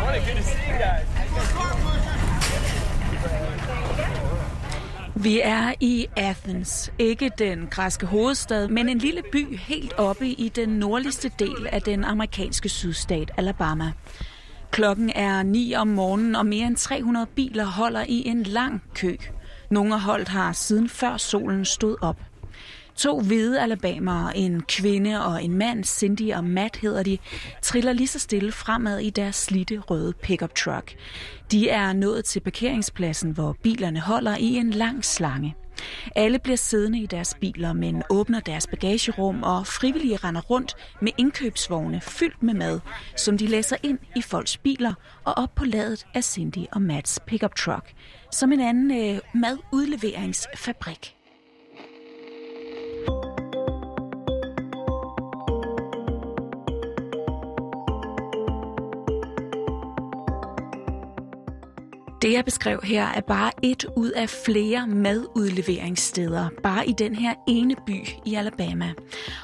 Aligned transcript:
Morning. 0.00 0.24
Good 0.26 0.36
to 0.36 0.42
see 0.42 0.58
you 0.70 0.78
guys. 0.78 1.06
Vi 5.14 5.40
er 5.44 5.72
i 5.80 6.06
Athens, 6.16 6.92
ikke 6.98 7.30
den 7.38 7.66
græske 7.66 8.06
hovedstad, 8.06 8.68
men 8.68 8.88
en 8.88 8.98
lille 8.98 9.22
by 9.32 9.58
helt 9.58 9.92
oppe 9.92 10.28
i 10.28 10.48
den 10.48 10.68
nordligste 10.68 11.30
del 11.38 11.68
af 11.72 11.82
den 11.82 12.04
amerikanske 12.04 12.68
sydstat 12.68 13.30
Alabama. 13.36 13.92
Klokken 14.76 15.10
er 15.10 15.42
9 15.42 15.74
om 15.74 15.88
morgenen, 15.88 16.34
og 16.34 16.46
mere 16.46 16.66
end 16.66 16.76
300 16.76 17.26
biler 17.26 17.64
holder 17.64 18.04
i 18.08 18.26
en 18.26 18.42
lang 18.42 18.82
kø. 18.94 19.16
Nogle 19.70 19.98
holdt 20.00 20.28
har 20.28 20.52
siden 20.52 20.88
før 20.88 21.16
solen 21.16 21.64
stod 21.64 21.96
op. 22.02 22.20
To 22.96 23.20
hvide 23.20 23.60
alabamere, 23.60 24.36
en 24.36 24.62
kvinde 24.62 25.26
og 25.26 25.44
en 25.44 25.54
mand, 25.54 25.84
Cindy 25.84 26.32
og 26.32 26.44
Matt 26.44 26.76
hedder 26.76 27.02
de, 27.02 27.18
triller 27.62 27.92
lige 27.92 28.06
så 28.06 28.18
stille 28.18 28.52
fremad 28.52 28.98
i 28.98 29.10
deres 29.10 29.36
slitte 29.36 29.78
røde 29.78 30.12
pickup 30.22 30.54
truck. 30.54 30.94
De 31.50 31.68
er 31.68 31.92
nået 31.92 32.24
til 32.24 32.40
parkeringspladsen, 32.40 33.30
hvor 33.30 33.56
bilerne 33.62 34.00
holder 34.00 34.36
i 34.36 34.56
en 34.56 34.70
lang 34.70 35.04
slange. 35.04 35.54
Alle 36.16 36.38
bliver 36.38 36.56
siddende 36.56 37.00
i 37.00 37.06
deres 37.06 37.34
biler, 37.40 37.72
men 37.72 38.02
åbner 38.10 38.40
deres 38.40 38.66
bagagerum, 38.66 39.42
og 39.42 39.66
frivillige 39.66 40.16
render 40.16 40.40
rundt 40.40 40.74
med 41.00 41.12
indkøbsvogne 41.18 42.00
fyldt 42.00 42.42
med 42.42 42.54
mad, 42.54 42.80
som 43.16 43.38
de 43.38 43.46
læser 43.46 43.76
ind 43.82 43.98
i 44.16 44.22
folks 44.22 44.56
biler 44.56 44.94
og 45.24 45.34
op 45.36 45.54
på 45.54 45.64
ladet 45.64 46.06
af 46.14 46.24
Cindy 46.24 46.66
og 46.72 46.82
Mats 46.82 47.20
pickup 47.26 47.54
truck, 47.54 47.94
som 48.32 48.52
en 48.52 48.60
anden 48.60 49.14
øh, 49.14 49.20
madudleveringsfabrik. 49.34 51.16
Det 62.22 62.32
jeg 62.32 62.44
beskrev 62.44 62.80
her 62.84 63.06
er 63.06 63.20
bare 63.20 63.50
et 63.62 63.84
ud 63.96 64.10
af 64.10 64.28
flere 64.28 64.86
madudleveringssteder, 64.86 66.48
bare 66.62 66.88
i 66.88 66.92
den 66.92 67.14
her 67.14 67.34
ene 67.48 67.76
by 67.86 68.08
i 68.24 68.34
Alabama. 68.34 68.92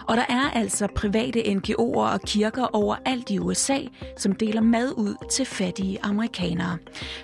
Og 0.09 0.17
der 0.17 0.25
er 0.29 0.51
altså 0.51 0.89
private 0.97 1.41
NGO'er 1.41 2.13
og 2.13 2.21
kirker 2.21 2.67
overalt 2.73 3.31
i 3.31 3.39
USA, 3.39 3.79
som 4.19 4.33
deler 4.33 4.61
mad 4.61 4.93
ud 4.97 5.15
til 5.31 5.47
fattige 5.47 5.99
amerikanere. 6.03 6.79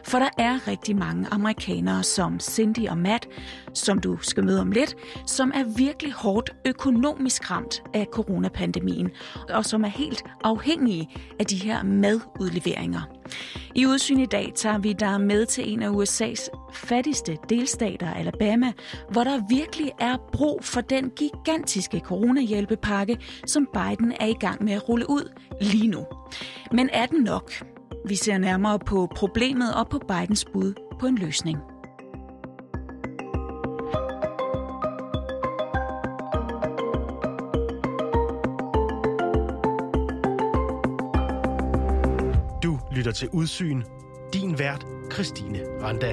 For 0.05 0.19
der 0.19 0.29
er 0.39 0.69
rigtig 0.69 0.97
mange 0.97 1.27
amerikanere 1.31 2.03
som 2.03 2.41
Cindy 2.41 2.89
og 2.89 2.99
Matt, 2.99 3.29
som 3.75 3.99
du 3.99 4.19
skal 4.21 4.45
møde 4.45 4.61
om 4.61 4.71
lidt, 4.71 4.97
som 5.27 5.53
er 5.55 5.65
virkelig 5.77 6.13
hårdt 6.13 6.51
økonomisk 6.67 7.51
ramt 7.51 7.83
af 7.95 8.07
coronapandemien, 8.13 9.11
og 9.49 9.65
som 9.65 9.85
er 9.85 9.89
helt 9.89 10.25
afhængige 10.45 11.09
af 11.41 11.47
de 11.47 11.57
her 11.57 11.83
madudleveringer. 11.83 13.01
I 13.75 13.87
udsyn 13.87 14.19
i 14.19 14.27
dag 14.27 14.53
tager 14.55 14.79
vi 14.79 14.93
dig 14.93 15.21
med 15.21 15.47
til 15.47 15.73
en 15.73 15.83
af 15.83 15.91
USA's 15.91 16.71
fattigste 16.75 17.37
delstater, 17.49 18.15
Alabama, 18.15 18.73
hvor 19.11 19.25
der 19.25 19.41
virkelig 19.49 19.93
er 20.01 20.17
brug 20.33 20.65
for 20.65 20.81
den 20.81 21.11
gigantiske 21.11 22.01
coronahjælpepakke, 22.01 23.19
som 23.47 23.69
Biden 23.75 24.13
er 24.21 24.27
i 24.27 24.37
gang 24.41 24.65
med 24.65 24.73
at 24.73 24.89
rulle 24.89 25.11
ud 25.11 25.33
lige 25.61 25.89
nu. 25.89 26.07
Men 26.73 26.91
er 26.93 27.07
den 27.07 27.25
nok? 27.25 27.53
Vi 28.07 28.15
ser 28.15 28.39
nærmere 28.39 28.79
på 28.79 29.09
problemet 29.17 29.75
og 29.75 29.89
på 29.89 29.99
Bidens 29.99 30.45
bud 30.45 30.75
på 31.01 31.07
en 31.07 31.19
løsning. 31.19 31.59
Lytter 43.09 43.19
til 43.19 43.29
Udsyn. 43.33 43.83
Din 44.33 44.59
vært, 44.59 44.85
Christine 45.11 45.61
Randa. 45.83 46.13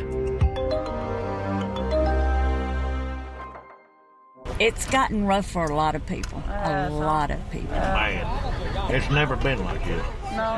It's 4.59 4.87
gotten 4.91 5.27
rough 5.27 5.45
for 5.45 5.65
a 5.65 5.75
lot 5.75 5.95
of 5.95 6.05
people. 6.05 6.41
A 6.47 6.89
lot 6.89 7.31
of 7.31 7.37
people. 7.51 7.75
Man, 7.75 8.25
it's 8.89 9.09
never 9.09 9.35
been 9.35 9.59
like 9.59 9.83
this. 9.83 10.03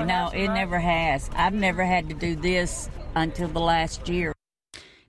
No, 0.05 0.29
it 0.33 0.49
never 0.49 0.79
has. 0.79 1.29
I've 1.35 1.55
never 1.55 1.83
had 1.83 2.09
to 2.09 2.15
do 2.15 2.35
this 2.35 2.89
until 3.15 3.47
the 3.47 3.59
last 3.59 4.07
year. 4.07 4.36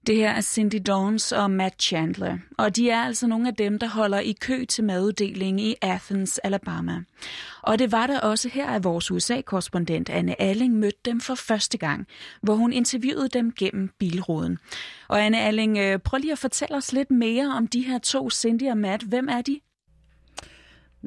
Det 0.08 0.16
her 0.16 0.30
er 0.30 0.40
Cindy 0.40 0.82
Dawns 0.86 1.32
og 1.32 1.50
Matt 1.50 1.82
Chandler, 1.82 2.38
og 2.58 2.76
de 2.76 2.90
er 2.90 3.00
altså 3.00 3.26
nogle 3.26 3.48
af 3.48 3.54
dem, 3.54 3.78
der 3.78 3.88
holder 3.88 4.18
i 4.18 4.32
kø 4.40 4.64
til 4.64 4.84
maduddeling 4.84 5.60
i 5.60 5.74
Athens, 5.82 6.38
Alabama. 6.38 7.02
Og 7.62 7.78
det 7.78 7.92
var 7.92 8.06
der 8.06 8.20
også 8.20 8.48
her, 8.48 8.66
at 8.66 8.84
vores 8.84 9.10
USA-korrespondent 9.10 10.10
Anne 10.10 10.40
Alling 10.40 10.74
mødte 10.74 10.98
dem 11.04 11.20
for 11.20 11.34
første 11.34 11.78
gang, 11.78 12.06
hvor 12.42 12.54
hun 12.54 12.72
interviewede 12.72 13.28
dem 13.28 13.52
gennem 13.52 13.90
bilruden. 13.98 14.58
Og 15.08 15.24
Anne 15.24 15.40
Alling, 15.40 15.78
øh, 15.78 15.98
prøv 15.98 16.18
lige 16.18 16.32
at 16.32 16.38
fortælle 16.38 16.76
os 16.76 16.92
lidt 16.92 17.10
mere 17.10 17.54
om 17.56 17.66
de 17.66 17.82
her 17.82 17.98
to, 17.98 18.30
Cindy 18.30 18.70
og 18.70 18.78
Matt. 18.78 19.02
Hvem 19.02 19.28
er 19.28 19.40
de? 19.40 19.60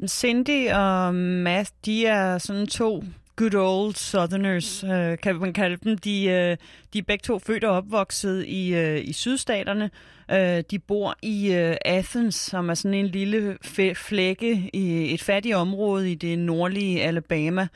Cindy 0.08 0.70
og 0.70 1.14
Matt, 1.14 1.72
de 1.84 2.06
er 2.06 2.38
sådan 2.38 2.66
to 2.66 3.04
good 3.36 3.54
old 3.54 3.94
southerners, 3.94 4.84
øh, 4.84 5.18
kan 5.18 5.36
man 5.36 5.52
kalde 5.52 5.76
dem. 5.76 5.98
De, 5.98 6.24
øh, 6.24 6.56
de 6.92 6.98
er 6.98 7.02
begge 7.02 7.22
to 7.22 7.38
født 7.38 7.64
og 7.64 7.76
opvokset 7.76 8.44
i, 8.46 8.74
øh, 8.74 9.00
i 9.04 9.12
sydstaterne. 9.12 9.90
Øh, 10.30 10.62
de 10.70 10.78
bor 10.78 11.14
i 11.22 11.52
øh, 11.52 11.76
Athens, 11.84 12.34
som 12.34 12.70
er 12.70 12.74
sådan 12.74 12.94
en 12.94 13.06
lille 13.06 13.58
flække 13.94 14.70
i 14.72 15.14
et 15.14 15.22
fattigt 15.22 15.54
område 15.54 16.12
i 16.12 16.14
det 16.14 16.38
nordlige 16.38 17.02
Alabama. 17.02 17.68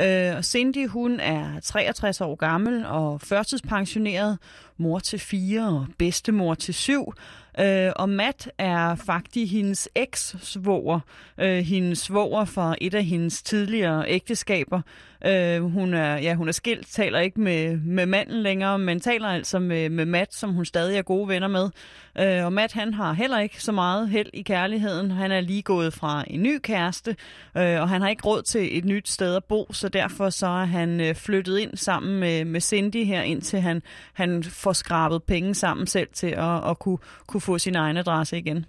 Øh, 0.00 0.36
og 0.36 0.44
Cindy, 0.44 0.88
hun 0.88 1.20
er 1.20 1.60
63 1.62 2.20
år 2.20 2.34
gammel 2.34 2.86
og 2.86 3.20
førtidspensioneret, 3.20 4.38
mor 4.76 4.98
til 4.98 5.18
fire 5.18 5.68
og 5.68 5.86
bedstemor 5.98 6.54
til 6.54 6.74
syv. 6.74 7.12
Øh, 7.58 7.92
og 7.96 8.08
Matt 8.08 8.48
er 8.58 8.94
faktisk 8.94 9.52
hendes 9.52 9.88
eks-svoger, 9.94 11.00
øh, 11.38 11.58
hendes 11.58 11.98
svoger 11.98 12.44
fra 12.44 12.74
et 12.80 12.94
af 12.94 13.04
hendes 13.04 13.42
tidligere 13.42 14.04
ægteskaber. 14.08 14.80
Øh, 15.26 15.62
hun, 15.62 15.94
er, 15.94 16.16
ja, 16.16 16.34
hun 16.34 16.48
er 16.48 16.52
skilt, 16.52 16.86
taler 16.86 17.18
ikke 17.18 17.40
med, 17.40 17.76
med 17.76 18.06
manden 18.06 18.42
længere, 18.42 18.78
men 18.78 19.00
taler 19.00 19.28
altså 19.28 19.58
med, 19.58 19.88
med 19.88 20.04
Matt, 20.04 20.34
som 20.34 20.52
hun 20.52 20.64
stadig 20.64 20.98
er 20.98 21.02
gode 21.02 21.28
venner 21.28 21.48
med. 21.48 21.70
Øh, 22.18 22.44
og 22.44 22.52
Matt, 22.52 22.72
han 22.72 22.94
har 22.94 23.12
heller 23.12 23.38
ikke 23.40 23.62
så 23.62 23.72
meget 23.72 24.08
held 24.08 24.30
i 24.34 24.42
kærligheden. 24.42 25.10
Han 25.10 25.32
er 25.32 25.40
lige 25.40 25.62
gået 25.62 25.94
fra 25.94 26.24
en 26.26 26.42
ny 26.42 26.58
kæreste, 26.58 27.16
øh, 27.56 27.80
og 27.80 27.88
han 27.88 28.00
har 28.00 28.08
ikke 28.08 28.26
råd 28.26 28.42
til 28.42 28.78
et 28.78 28.84
nyt 28.84 29.08
sted 29.08 29.36
at 29.36 29.44
bo, 29.44 29.72
så 29.72 29.88
derfor 29.88 30.30
så 30.30 30.46
er 30.46 30.64
han 30.64 31.00
øh, 31.00 31.14
flyttet 31.14 31.58
ind 31.58 31.76
sammen 31.76 32.20
med, 32.20 32.44
med 32.44 32.60
Cindy 32.60 33.04
her, 33.04 33.22
indtil 33.22 33.60
han, 33.60 33.82
han 34.14 34.44
får 34.44 34.72
skrabet 34.72 35.22
penge 35.22 35.54
sammen 35.54 35.86
selv 35.86 36.08
til 36.12 36.26
at, 36.26 36.70
at 36.70 36.78
kunne, 36.78 36.98
kunne 37.26 37.40
få 37.40 37.58
sin 37.58 37.76
egen 37.76 37.96
adresse 37.96 38.38
igen. 38.38 38.66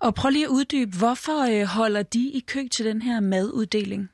Og 0.00 0.14
prøv 0.14 0.30
lige 0.30 0.44
at 0.44 0.50
uddybe, 0.50 0.96
hvorfor 0.98 1.60
øh, 1.60 1.66
holder 1.66 2.02
de 2.02 2.30
i 2.34 2.44
kø 2.46 2.60
til 2.70 2.84
den 2.84 3.02
her 3.02 3.20
maduddeling? 3.20 4.10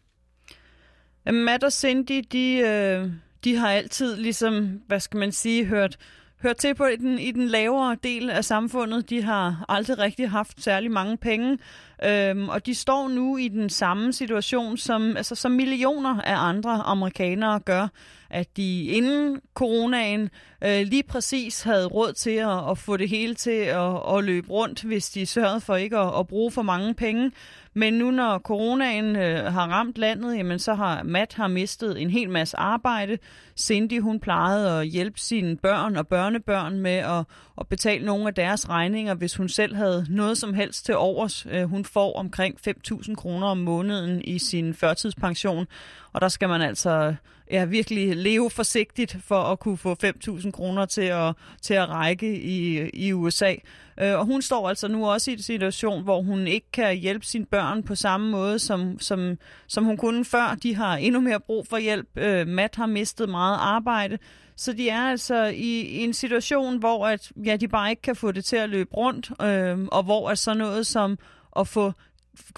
Matt 1.26 1.64
og 1.64 1.72
Cindy, 1.72 2.24
de, 2.32 2.56
øh, 2.56 3.10
de 3.44 3.56
har 3.56 3.70
altid 3.70 4.16
ligesom, 4.16 4.82
hvad 4.86 5.00
skal 5.00 5.18
man 5.18 5.32
sige, 5.32 5.64
hørt, 5.64 5.96
hørt 6.42 6.56
til 6.56 6.74
på 6.74 6.84
i 6.86 6.96
den, 6.96 7.18
i 7.18 7.30
den 7.30 7.48
lavere 7.48 7.96
del 8.04 8.30
af 8.30 8.44
samfundet. 8.44 9.10
De 9.10 9.22
har 9.22 9.64
aldrig 9.68 9.98
rigtig 9.98 10.30
haft 10.30 10.62
særlig 10.62 10.90
mange 10.90 11.16
penge, 11.16 11.58
øhm, 12.04 12.48
og 12.48 12.66
de 12.66 12.74
står 12.74 13.08
nu 13.08 13.36
i 13.36 13.48
den 13.48 13.70
samme 13.70 14.12
situation, 14.12 14.76
som, 14.76 15.16
altså, 15.16 15.34
som 15.34 15.52
millioner 15.52 16.20
af 16.20 16.48
andre 16.48 16.70
amerikanere 16.70 17.60
gør, 17.60 17.88
at 18.30 18.56
de 18.56 18.84
inden 18.84 19.40
coronaen 19.54 20.30
øh, 20.64 20.82
lige 20.86 21.02
præcis 21.02 21.62
havde 21.62 21.86
råd 21.86 22.12
til 22.12 22.30
at, 22.30 22.70
at 22.70 22.78
få 22.78 22.96
det 22.96 23.08
hele 23.08 23.34
til 23.34 23.60
at, 23.60 24.16
at 24.16 24.24
løbe 24.24 24.50
rundt, 24.50 24.82
hvis 24.82 25.10
de 25.10 25.26
sørgede 25.26 25.60
for 25.60 25.76
ikke 25.76 25.96
at, 25.98 26.18
at 26.18 26.26
bruge 26.26 26.50
for 26.50 26.62
mange 26.62 26.94
penge. 26.94 27.32
Men 27.74 27.94
nu 27.94 28.10
når 28.10 28.38
coronaen 28.38 29.16
øh, 29.16 29.44
har 29.44 29.68
ramt 29.68 29.98
landet, 29.98 30.36
jamen, 30.36 30.58
så 30.58 30.74
har 30.74 31.02
Matt 31.02 31.34
har 31.34 31.48
mistet 31.48 32.02
en 32.02 32.10
hel 32.10 32.30
masse 32.30 32.56
arbejde. 32.56 33.18
Cindy 33.58 34.00
hun 34.00 34.20
plejede 34.20 34.80
at 34.80 34.86
hjælpe 34.86 35.20
sine 35.20 35.56
børn 35.56 35.96
og 35.96 36.06
børnebørn 36.06 36.78
med 36.78 36.96
at, 36.96 37.24
at 37.60 37.68
betale 37.68 38.06
nogle 38.06 38.28
af 38.28 38.34
deres 38.34 38.68
regninger, 38.68 39.14
hvis 39.14 39.36
hun 39.36 39.48
selv 39.48 39.76
havde 39.76 40.06
noget 40.08 40.38
som 40.38 40.54
helst 40.54 40.84
til 40.84 40.96
overs. 40.96 41.46
Øh, 41.50 41.64
hun 41.64 41.84
får 41.92 42.16
omkring 42.16 42.56
5.000 42.68 43.14
kroner 43.14 43.46
om 43.46 43.58
måneden 43.58 44.22
i 44.24 44.38
sin 44.38 44.74
førtidspension. 44.74 45.66
Og 46.12 46.20
der 46.20 46.28
skal 46.28 46.48
man 46.48 46.62
altså 46.62 47.14
ja, 47.50 47.64
virkelig 47.64 48.16
leve 48.16 48.50
forsigtigt 48.50 49.16
for 49.24 49.42
at 49.42 49.58
kunne 49.58 49.76
få 49.76 49.96
5.000 50.04 50.50
kroner 50.50 50.86
til 50.86 51.02
at, 51.02 51.34
til 51.62 51.74
at 51.74 51.88
række 51.88 52.40
i, 52.40 52.88
i 52.88 53.12
USA. 53.12 53.54
Øh, 54.00 54.18
og 54.18 54.26
hun 54.26 54.42
står 54.42 54.68
altså 54.68 54.88
nu 54.88 55.06
også 55.06 55.30
i 55.30 55.34
en 55.34 55.42
situation, 55.42 56.02
hvor 56.02 56.22
hun 56.22 56.46
ikke 56.46 56.66
kan 56.72 56.96
hjælpe 56.96 57.26
sine 57.26 57.46
børn 57.46 57.82
på 57.82 57.94
samme 57.94 58.30
måde, 58.30 58.58
som, 58.58 59.00
som, 59.00 59.38
som 59.66 59.84
hun 59.84 59.96
kunne 59.96 60.24
før. 60.24 60.56
De 60.62 60.74
har 60.74 60.96
endnu 60.96 61.20
mere 61.20 61.40
brug 61.40 61.66
for 61.66 61.78
hjælp. 61.78 62.08
Øh, 62.16 62.46
Matt 62.46 62.76
har 62.76 62.86
mistet 62.86 63.28
meget 63.28 63.58
arbejde. 63.60 64.18
Så 64.56 64.72
de 64.72 64.88
er 64.88 65.00
altså 65.00 65.44
i, 65.44 65.80
i 65.80 65.98
en 65.98 66.14
situation, 66.14 66.78
hvor 66.78 67.06
at, 67.06 67.32
ja, 67.44 67.56
de 67.56 67.68
bare 67.68 67.90
ikke 67.90 68.02
kan 68.02 68.16
få 68.16 68.32
det 68.32 68.44
til 68.44 68.56
at 68.56 68.68
løbe 68.68 68.94
rundt, 68.96 69.30
øh, 69.42 69.78
og 69.92 70.02
hvor 70.02 70.30
at 70.30 70.38
så 70.38 70.54
noget 70.54 70.86
som 70.86 71.18
at 71.56 71.68
få, 71.68 71.92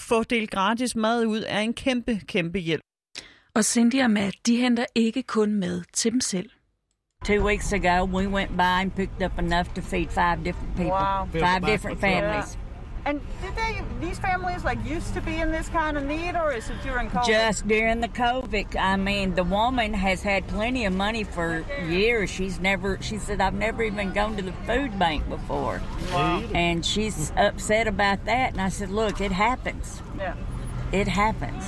få 0.01 0.23
delt 0.23 0.51
gratis 0.51 0.97
mad 0.97 1.27
ud 1.27 1.45
er 1.49 1.61
en 1.61 1.75
kæmpe, 1.75 2.21
kæmpe 2.27 2.59
hjælp. 2.59 2.83
Og 3.55 3.65
Cindy 3.65 4.03
og 4.03 4.11
Matt, 4.11 4.47
de 4.47 4.57
henter 4.57 4.85
ikke 4.95 5.23
kun 5.23 5.55
mad 5.55 5.83
til 5.93 6.13
dem 6.13 6.21
selv. 6.21 6.51
Two 7.25 7.45
weeks 7.47 7.73
ago, 7.73 8.05
we 8.05 8.29
went 8.29 8.51
by 8.51 8.61
and 8.83 8.91
picked 8.91 9.23
up 9.25 9.39
enough 9.39 9.75
to 9.75 9.81
feed 9.83 10.09
five 10.09 10.45
different 10.45 10.77
people, 10.77 10.93
Wow. 10.93 11.27
five 11.33 11.67
different 11.73 12.01
families. 12.01 12.59
And 13.05 13.21
did 13.43 13.57
they, 13.57 13.83
these 14.01 14.19
families 14.19 14.65
like 14.65 14.79
used 14.85 15.13
to 15.15 15.21
be 15.21 15.37
in 15.37 15.51
this 15.51 15.69
kind 15.69 15.97
of 15.99 16.05
need 16.05 16.37
or 16.37 16.53
is 16.53 16.71
it 16.71 16.77
during 16.85 17.11
COVID? 17.11 17.27
Just 17.27 17.67
during 17.67 18.01
the 18.01 18.09
COVID, 18.09 18.77
I 18.77 18.97
mean, 18.97 19.35
the 19.35 19.43
woman 19.45 19.93
has 19.93 20.23
had 20.23 20.47
plenty 20.47 20.85
of 20.85 20.93
money 20.93 21.25
for 21.25 21.65
years. 21.89 22.31
She's 22.31 22.61
never, 22.61 22.99
she 23.01 23.19
said, 23.19 23.41
I've 23.41 23.55
never 23.55 23.83
even 23.83 24.13
gone 24.13 24.37
to 24.37 24.43
the 24.43 24.53
food 24.67 24.97
bank 24.99 25.29
before. 25.29 25.81
And 26.55 26.87
she's 26.87 27.33
upset 27.37 27.89
about 27.89 28.25
that. 28.27 28.53
And 28.53 28.61
I 28.61 28.69
said, 28.69 28.91
look, 28.91 29.21
it 29.21 29.33
happens. 29.33 30.01
Yeah. 30.19 30.35
It 30.93 31.09
happens. 31.09 31.65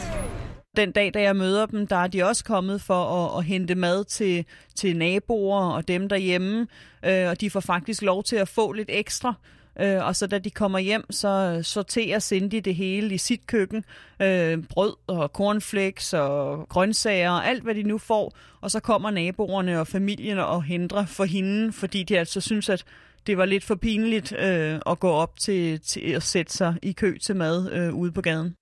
Den 0.77 0.93
dag, 0.93 1.15
da 1.15 1.23
jeg 1.23 1.37
møder 1.37 1.67
dem, 1.67 1.87
der 1.87 1.97
er 1.97 2.07
de 2.07 2.23
også 2.23 2.45
kommet 2.45 2.81
for 2.81 3.27
at, 3.27 3.39
at 3.39 3.45
hente 3.45 3.75
mad 3.75 4.05
til, 4.05 4.45
til 4.75 4.97
naboer 4.97 5.71
og 5.71 5.89
dem 5.89 6.09
derhjemme, 6.09 6.67
øh, 7.05 7.29
og 7.29 7.41
de 7.41 7.51
får 7.51 7.61
faktisk 7.61 8.03
lov 8.03 8.25
til 8.25 8.37
at 8.37 8.49
få 8.49 8.73
lidt 8.73 8.91
ekstra. 8.93 9.35
Øh, 9.81 10.07
og 10.07 10.17
så 10.17 10.27
da 10.27 10.39
de 10.39 10.51
kommer 10.51 10.79
hjem, 10.79 11.05
så 11.11 11.55
øh, 11.57 11.65
sorterer 11.65 12.19
Cindy 12.19 12.61
det 12.65 12.75
hele 12.75 13.15
i 13.15 13.19
sit 13.19 13.47
køkken. 13.47 13.85
Øh, 14.23 14.63
brød 14.63 14.95
og 15.07 15.29
cornflakes 15.29 16.13
og 16.13 16.69
grøntsager 16.69 17.31
og 17.31 17.47
alt, 17.47 17.63
hvad 17.63 17.75
de 17.75 17.83
nu 17.83 17.99
får. 17.99 18.33
Og 18.61 18.71
så 18.71 18.81
kommer 18.81 19.11
naboerne 19.11 19.81
og 19.81 19.87
familien 19.87 20.39
og 20.39 20.63
hindrer 20.63 21.07
for 21.07 21.25
hende, 21.25 21.73
fordi 21.73 22.03
de 22.03 22.19
altså 22.19 22.41
synes, 22.41 22.69
at 22.69 22.85
det 23.27 23.39
var 23.39 23.45
lidt 23.45 23.65
for 23.65 23.75
pinligt 23.75 24.33
øh, 24.33 24.81
at 24.87 25.01
gå 25.01 25.11
op 25.11 25.39
til, 25.39 25.81
til 25.81 26.01
at 26.01 26.23
sætte 26.23 26.53
sig 26.53 26.75
i 26.83 26.93
kø 26.93 27.19
til 27.19 27.37
mad 27.37 27.73
øh, 27.73 27.95
ude 27.95 28.13
på 28.13 28.21
gaden. 28.21 28.57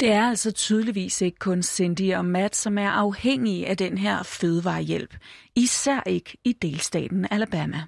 Det 0.00 0.12
er 0.12 0.28
altså 0.28 0.52
tydeligvis 0.52 1.20
ikke 1.20 1.38
kun 1.38 1.62
Cindy 1.62 2.14
og 2.14 2.24
Matt, 2.24 2.56
som 2.56 2.78
er 2.78 2.90
afhængige 2.90 3.66
af 3.66 3.76
den 3.76 3.98
her 3.98 4.22
fødevarehjælp. 4.22 5.16
Især 5.56 6.02
ikke 6.06 6.36
i 6.44 6.52
delstaten 6.52 7.26
Alabama. 7.30 7.82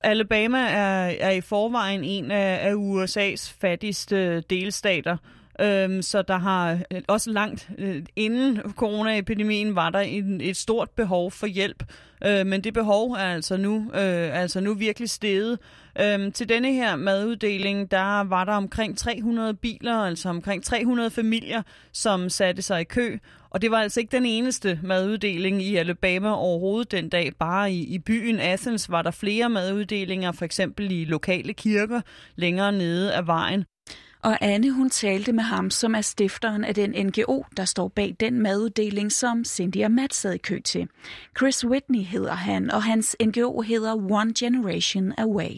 Alabama 0.00 0.58
er, 0.58 1.14
er 1.20 1.30
i 1.30 1.40
forvejen 1.40 2.04
en 2.04 2.30
af, 2.30 2.68
af 2.68 2.74
USA's 2.74 3.54
fattigste 3.60 4.16
øh, 4.16 4.42
delstater, 4.50 5.16
øhm, 5.60 6.02
så 6.02 6.22
der 6.22 6.38
har 6.38 6.78
øh, 6.90 7.00
også 7.08 7.30
langt 7.30 7.70
øh, 7.78 8.02
inden 8.16 8.60
coronaepidemien 8.76 9.74
var 9.74 9.90
der 9.90 9.98
en, 9.98 10.40
et 10.40 10.56
stort 10.56 10.90
behov 10.90 11.30
for 11.30 11.46
hjælp, 11.46 11.82
øh, 12.26 12.46
men 12.46 12.64
det 12.64 12.74
behov 12.74 13.12
er 13.12 13.34
altså 13.34 13.56
nu, 13.56 13.90
øh, 13.94 14.40
altså 14.40 14.60
nu 14.60 14.74
virkelig 14.74 15.10
steget. 15.10 15.58
Øhm, 16.00 16.32
til 16.32 16.48
denne 16.48 16.72
her 16.72 16.96
maduddeling, 16.96 17.90
der 17.90 18.24
var 18.24 18.44
der 18.44 18.52
omkring 18.52 18.98
300 18.98 19.54
biler, 19.54 19.94
altså 19.94 20.28
omkring 20.28 20.64
300 20.64 21.10
familier, 21.10 21.62
som 21.92 22.28
satte 22.28 22.62
sig 22.62 22.80
i 22.80 22.84
kø. 22.84 23.18
Og 23.50 23.62
det 23.62 23.70
var 23.70 23.76
altså 23.76 24.00
ikke 24.00 24.16
den 24.16 24.26
eneste 24.26 24.80
maduddeling 24.82 25.62
i 25.62 25.76
Alabama 25.76 26.36
overhovedet 26.36 26.92
den 26.92 27.08
dag. 27.08 27.32
Bare 27.38 27.72
i, 27.72 27.94
i 27.94 27.98
byen 27.98 28.40
Athens 28.40 28.90
var 28.90 29.02
der 29.02 29.10
flere 29.10 29.48
maduddelinger, 29.48 30.32
for 30.32 30.44
eksempel 30.44 30.90
i 30.90 31.04
lokale 31.04 31.52
kirker 31.52 32.00
længere 32.36 32.72
nede 32.72 33.14
af 33.14 33.26
vejen. 33.26 33.64
Og 34.22 34.38
Anne, 34.40 34.70
hun 34.70 34.90
talte 34.90 35.32
med 35.32 35.42
ham, 35.42 35.70
som 35.70 35.94
er 35.94 36.00
stifteren 36.00 36.64
af 36.64 36.74
den 36.74 37.06
NGO, 37.06 37.42
der 37.56 37.64
står 37.64 37.88
bag 37.88 38.16
den 38.20 38.40
maduddeling, 38.42 39.12
som 39.12 39.44
Cindy 39.44 39.84
og 39.84 39.90
Matt 39.90 40.14
sad 40.14 40.32
i 40.32 40.38
kø 40.38 40.60
til. 40.64 40.88
Chris 41.38 41.66
Whitney 41.66 42.00
hedder 42.00 42.34
han, 42.34 42.70
og 42.70 42.82
hans 42.82 43.16
NGO 43.26 43.60
hedder 43.60 43.94
One 43.94 44.32
Generation 44.38 45.12
Away. 45.18 45.50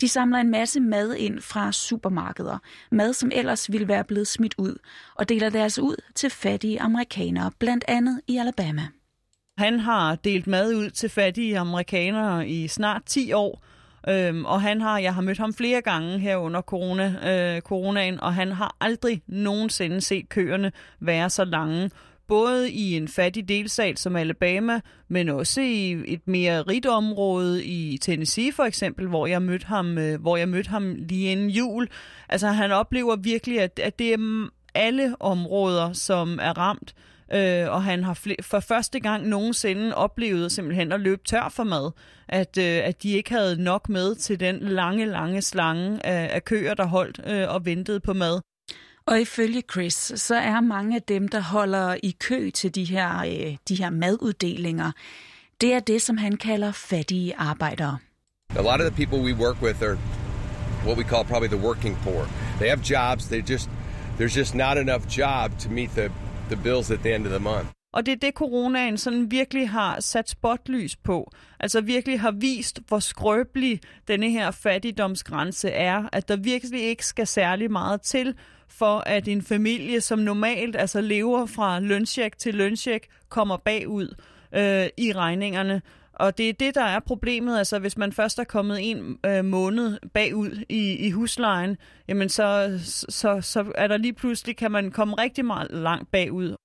De 0.00 0.08
samler 0.08 0.38
en 0.38 0.50
masse 0.50 0.80
mad 0.80 1.14
ind 1.14 1.40
fra 1.40 1.72
supermarkeder. 1.72 2.58
Mad, 2.90 3.12
som 3.12 3.30
ellers 3.34 3.72
ville 3.72 3.88
være 3.88 4.04
blevet 4.04 4.28
smidt 4.28 4.54
ud, 4.58 4.78
og 5.14 5.28
deler 5.28 5.50
deres 5.50 5.78
ud 5.78 5.96
til 6.14 6.30
fattige 6.30 6.80
amerikanere, 6.80 7.50
blandt 7.58 7.84
andet 7.88 8.20
i 8.28 8.36
Alabama. 8.36 8.82
Han 9.58 9.80
har 9.80 10.14
delt 10.14 10.46
mad 10.46 10.74
ud 10.74 10.90
til 10.90 11.08
fattige 11.08 11.58
amerikanere 11.58 12.48
i 12.48 12.68
snart 12.68 13.02
10 13.06 13.32
år, 13.32 13.64
Øhm, 14.08 14.44
og 14.44 14.62
han 14.62 14.80
har, 14.80 14.98
jeg 14.98 15.14
har 15.14 15.22
mødt 15.22 15.38
ham 15.38 15.54
flere 15.54 15.80
gange 15.80 16.18
her 16.18 16.36
under 16.36 16.60
corona, 16.60 17.14
øh, 17.24 17.60
coronaen, 17.60 18.20
og 18.20 18.34
han 18.34 18.52
har 18.52 18.76
aldrig 18.80 19.22
nogensinde 19.26 20.00
set 20.00 20.28
køerne 20.28 20.72
være 21.00 21.30
så 21.30 21.44
lange. 21.44 21.90
Både 22.28 22.70
i 22.70 22.96
en 22.96 23.08
fattig 23.08 23.48
delstat 23.48 23.98
som 23.98 24.16
Alabama, 24.16 24.80
men 25.08 25.28
også 25.28 25.60
i 25.60 25.92
et 26.06 26.28
mere 26.28 26.62
rigt 26.62 26.86
område 26.86 27.64
i 27.64 27.98
Tennessee 27.98 28.52
for 28.52 28.62
eksempel, 28.62 29.06
hvor 29.06 29.26
jeg 29.26 29.42
mødte 29.42 29.66
ham, 29.66 29.98
øh, 29.98 30.20
hvor 30.20 30.36
jeg 30.36 30.48
mødte 30.48 30.70
ham 30.70 30.94
lige 30.94 31.32
inden 31.32 31.50
jul. 31.50 31.88
Altså 32.28 32.48
han 32.48 32.72
oplever 32.72 33.16
virkelig, 33.16 33.60
at, 33.60 33.78
at 33.78 33.98
det 33.98 34.12
er 34.12 34.48
alle 34.74 35.14
områder, 35.20 35.92
som 35.92 36.38
er 36.42 36.58
ramt. 36.58 36.94
Øh, 37.32 37.70
og 37.70 37.84
han 37.84 38.04
har 38.04 38.14
fl- 38.14 38.42
for 38.42 38.60
første 38.60 39.00
gang 39.00 39.28
nogensinde 39.28 39.94
oplevet 39.94 40.52
simpelthen 40.52 40.92
at 40.92 41.00
løbe 41.00 41.22
tør 41.24 41.48
for 41.48 41.64
mad. 41.64 41.90
At, 42.28 42.58
øh, 42.58 42.80
at 42.84 43.02
de 43.02 43.10
ikke 43.12 43.30
havde 43.30 43.62
nok 43.62 43.88
med 43.88 44.14
til 44.14 44.40
den 44.40 44.58
lange, 44.60 45.06
lange 45.06 45.42
slange 45.42 46.06
af, 46.06 46.34
af 46.34 46.44
køer, 46.44 46.74
der 46.74 46.86
holdt 46.86 47.20
øh, 47.26 47.48
og 47.48 47.66
ventede 47.66 48.00
på 48.00 48.12
mad. 48.12 48.40
Og 49.06 49.20
ifølge 49.20 49.62
Chris, 49.72 50.12
så 50.16 50.34
er 50.34 50.60
mange 50.60 50.96
af 50.96 51.02
dem, 51.02 51.28
der 51.28 51.40
holder 51.40 51.96
i 52.02 52.16
kø 52.20 52.50
til 52.50 52.74
de 52.74 52.84
her, 52.84 53.18
øh, 53.18 53.56
de 53.68 53.74
her 53.74 53.90
maduddelinger, 53.90 54.92
det 55.60 55.74
er 55.74 55.80
det, 55.80 56.02
som 56.02 56.16
han 56.16 56.36
kalder 56.36 56.72
fattige 56.72 57.36
arbejdere. 57.36 57.98
A 58.56 58.62
lot 58.62 58.80
of 58.80 58.92
the 58.92 59.06
people 59.06 59.18
we 59.18 59.34
work 59.34 59.62
with 59.62 59.82
are 59.82 59.98
what 60.86 60.98
we 60.98 61.04
call 61.04 61.24
probably 61.24 61.48
the 61.48 61.66
working 61.66 61.96
poor. 62.02 62.28
They 62.58 62.68
have 62.68 62.80
jobs, 62.82 63.26
they 63.28 63.42
just 63.50 63.70
there's 64.18 64.36
just 64.38 64.54
not 64.54 64.78
enough 64.78 65.04
job 65.18 65.58
to 65.58 65.70
meet 65.70 65.90
the 65.90 66.10
the 66.48 66.60
bills 66.62 66.90
at 66.90 66.98
the 66.98 67.14
end 67.14 67.26
of 67.26 67.30
the 67.30 67.40
month. 67.40 67.68
Og 67.94 68.06
det 68.06 68.12
er 68.12 68.16
det, 68.16 68.34
coronaen 68.34 68.98
sådan 68.98 69.30
virkelig 69.30 69.70
har 69.70 70.00
sat 70.00 70.28
spotlys 70.28 70.96
på. 70.96 71.30
Altså 71.60 71.80
virkelig 71.80 72.20
har 72.20 72.30
vist, 72.30 72.80
hvor 72.88 72.98
skrøbelig 72.98 73.80
denne 74.08 74.30
her 74.30 74.50
fattigdomsgrænse 74.50 75.70
er. 75.70 76.08
At 76.12 76.28
der 76.28 76.36
virkelig 76.36 76.82
ikke 76.82 77.06
skal 77.06 77.26
særlig 77.26 77.70
meget 77.70 78.02
til, 78.02 78.34
for 78.68 79.02
at 79.06 79.28
en 79.28 79.42
familie, 79.42 80.00
som 80.00 80.18
normalt 80.18 80.76
altså 80.76 81.00
lever 81.00 81.46
fra 81.46 81.80
løncheck 81.80 82.38
til 82.38 82.54
løncheck, 82.54 83.06
kommer 83.28 83.56
bagud 83.56 84.14
øh, 84.54 84.86
i 84.96 85.12
regningerne. 85.12 85.82
Og 86.16 86.38
det 86.38 86.48
er 86.48 86.52
det, 86.52 86.74
der 86.74 86.84
er 86.84 87.00
problemet. 87.00 87.58
Altså, 87.58 87.78
hvis 87.78 87.96
man 87.96 88.12
først 88.12 88.38
er 88.38 88.44
kommet 88.44 88.90
en 88.90 89.18
øh, 89.26 89.44
måned 89.44 89.98
bagud 90.14 90.64
i, 90.68 91.06
i 91.06 91.10
huslejen, 91.10 91.76
jamen 92.08 92.28
så, 92.28 92.78
så, 93.08 93.40
så 93.40 93.72
er 93.74 93.86
der 93.86 93.96
lige 93.96 94.12
pludselig, 94.12 94.56
kan 94.56 94.70
man 94.70 94.90
komme 94.90 95.14
rigtig 95.14 95.44
meget 95.44 95.70
langt 95.70 96.10
bagud. 96.10 96.56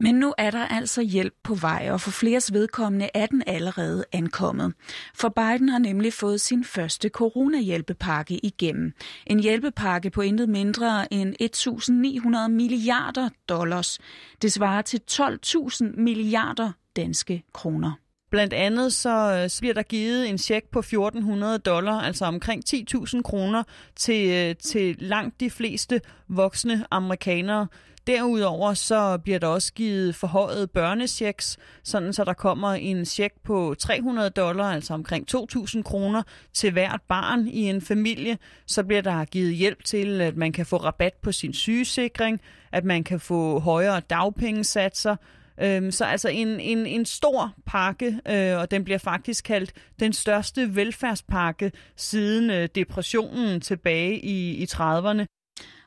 Men 0.00 0.14
nu 0.14 0.34
er 0.38 0.50
der 0.50 0.66
altså 0.66 1.02
hjælp 1.02 1.34
på 1.42 1.54
vej, 1.54 1.88
og 1.90 2.00
for 2.00 2.10
flere 2.10 2.40
vedkommende 2.52 3.08
er 3.14 3.26
den 3.26 3.42
allerede 3.46 4.04
ankommet. 4.12 4.74
For 5.14 5.28
Biden 5.28 5.68
har 5.68 5.78
nemlig 5.78 6.12
fået 6.12 6.40
sin 6.40 6.64
første 6.64 7.08
coronahjælpepakke 7.08 8.38
igennem. 8.46 8.92
En 9.26 9.40
hjælpepakke 9.40 10.10
på 10.10 10.20
intet 10.20 10.48
mindre 10.48 11.12
end 11.12 11.34
1.900 11.42 12.48
milliarder 12.48 13.28
dollars. 13.48 13.98
Det 14.42 14.52
svarer 14.52 14.82
til 14.82 15.00
12.000 15.10 16.00
milliarder 16.00 16.72
danske 16.96 17.42
kroner. 17.52 17.92
Blandt 18.34 18.52
andet 18.52 18.92
så, 18.92 19.40
øh, 19.42 19.50
så 19.50 19.60
bliver 19.60 19.74
der 19.74 19.82
givet 19.82 20.28
en 20.28 20.38
check 20.38 20.66
på 20.72 20.78
1400 20.78 21.58
dollar, 21.58 22.00
altså 22.00 22.24
omkring 22.24 22.62
10.000 22.68 23.22
kroner, 23.22 23.62
til, 23.96 24.30
øh, 24.30 24.56
til 24.56 24.96
langt 24.98 25.40
de 25.40 25.50
fleste 25.50 26.00
voksne 26.28 26.84
amerikanere. 26.90 27.66
Derudover 28.06 28.74
så 28.74 29.18
bliver 29.18 29.38
der 29.38 29.46
også 29.46 29.72
givet 29.72 30.14
forhøjet 30.14 30.70
børnechecks, 30.70 31.58
sådan 31.82 32.12
så 32.12 32.24
der 32.24 32.32
kommer 32.32 32.68
en 32.68 33.04
check 33.04 33.34
på 33.44 33.74
300 33.78 34.30
dollar, 34.30 34.64
altså 34.64 34.94
omkring 34.94 35.26
2.000 35.36 35.82
kroner 35.82 36.22
til 36.52 36.72
hvert 36.72 37.00
barn 37.08 37.48
i 37.48 37.68
en 37.68 37.80
familie. 37.80 38.38
Så 38.66 38.84
bliver 38.84 39.02
der 39.02 39.24
givet 39.24 39.54
hjælp 39.54 39.84
til, 39.84 40.20
at 40.20 40.36
man 40.36 40.52
kan 40.52 40.66
få 40.66 40.76
rabat 40.76 41.14
på 41.22 41.32
sin 41.32 41.52
sygesikring, 41.52 42.40
at 42.72 42.84
man 42.84 43.04
kan 43.04 43.20
få 43.20 43.58
højere 43.58 44.00
dagpengesatser, 44.00 45.16
Øhm, 45.60 45.90
så 45.90 46.04
altså 46.04 46.28
en, 46.28 46.60
en, 46.60 46.86
en 46.86 47.04
stor 47.04 47.54
pakke, 47.66 48.20
øh, 48.28 48.58
og 48.58 48.70
den 48.70 48.84
bliver 48.84 48.98
faktisk 48.98 49.44
kaldt 49.44 49.72
den 50.00 50.12
største 50.12 50.76
velfærdspakke 50.76 51.72
siden 51.96 52.50
øh, 52.50 52.68
depressionen 52.74 53.60
tilbage 53.60 54.20
i, 54.20 54.54
i 54.54 54.64
30'erne. 54.64 55.24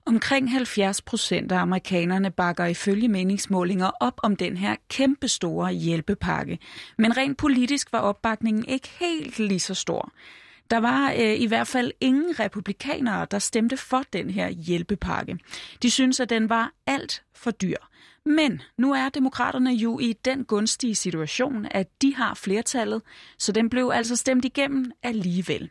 Omkring 0.05 0.51
70 0.51 1.01
procent 1.01 1.51
af 1.51 1.57
amerikanerne 1.57 2.31
bakker 2.31 2.65
ifølge 2.65 3.07
meningsmålinger 3.07 3.91
op 3.99 4.19
om 4.23 4.35
den 4.35 4.57
her 4.57 4.75
kæmpestore 4.89 5.73
hjælpepakke. 5.73 6.59
Men 6.97 7.17
rent 7.17 7.37
politisk 7.37 7.91
var 7.91 7.99
opbakningen 7.99 8.65
ikke 8.65 8.89
helt 8.99 9.39
lige 9.39 9.59
så 9.59 9.73
stor. 9.73 10.11
Der 10.71 10.77
var 10.77 11.11
øh, 11.11 11.41
i 11.41 11.45
hvert 11.45 11.67
fald 11.67 11.91
ingen 12.01 12.39
republikanere, 12.39 13.27
der 13.31 13.39
stemte 13.39 13.77
for 13.77 14.03
den 14.13 14.29
her 14.29 14.49
hjælpepakke. 14.49 15.37
De 15.81 15.91
synes, 15.91 16.19
at 16.19 16.29
den 16.29 16.49
var 16.49 16.71
alt 16.87 17.23
for 17.35 17.51
dyr. 17.51 17.77
Men 18.27 18.61
nu 18.77 18.93
er 18.93 19.09
demokraterne 19.09 19.71
jo 19.71 19.99
i 19.99 20.13
den 20.25 20.45
gunstige 20.45 20.95
situation, 20.95 21.67
at 21.71 22.01
de 22.01 22.15
har 22.15 22.33
flertallet, 22.33 23.01
så 23.37 23.51
den 23.51 23.69
blev 23.69 23.91
altså 23.93 24.15
stemt 24.15 24.45
igennem 24.45 24.91
alligevel. 25.03 25.69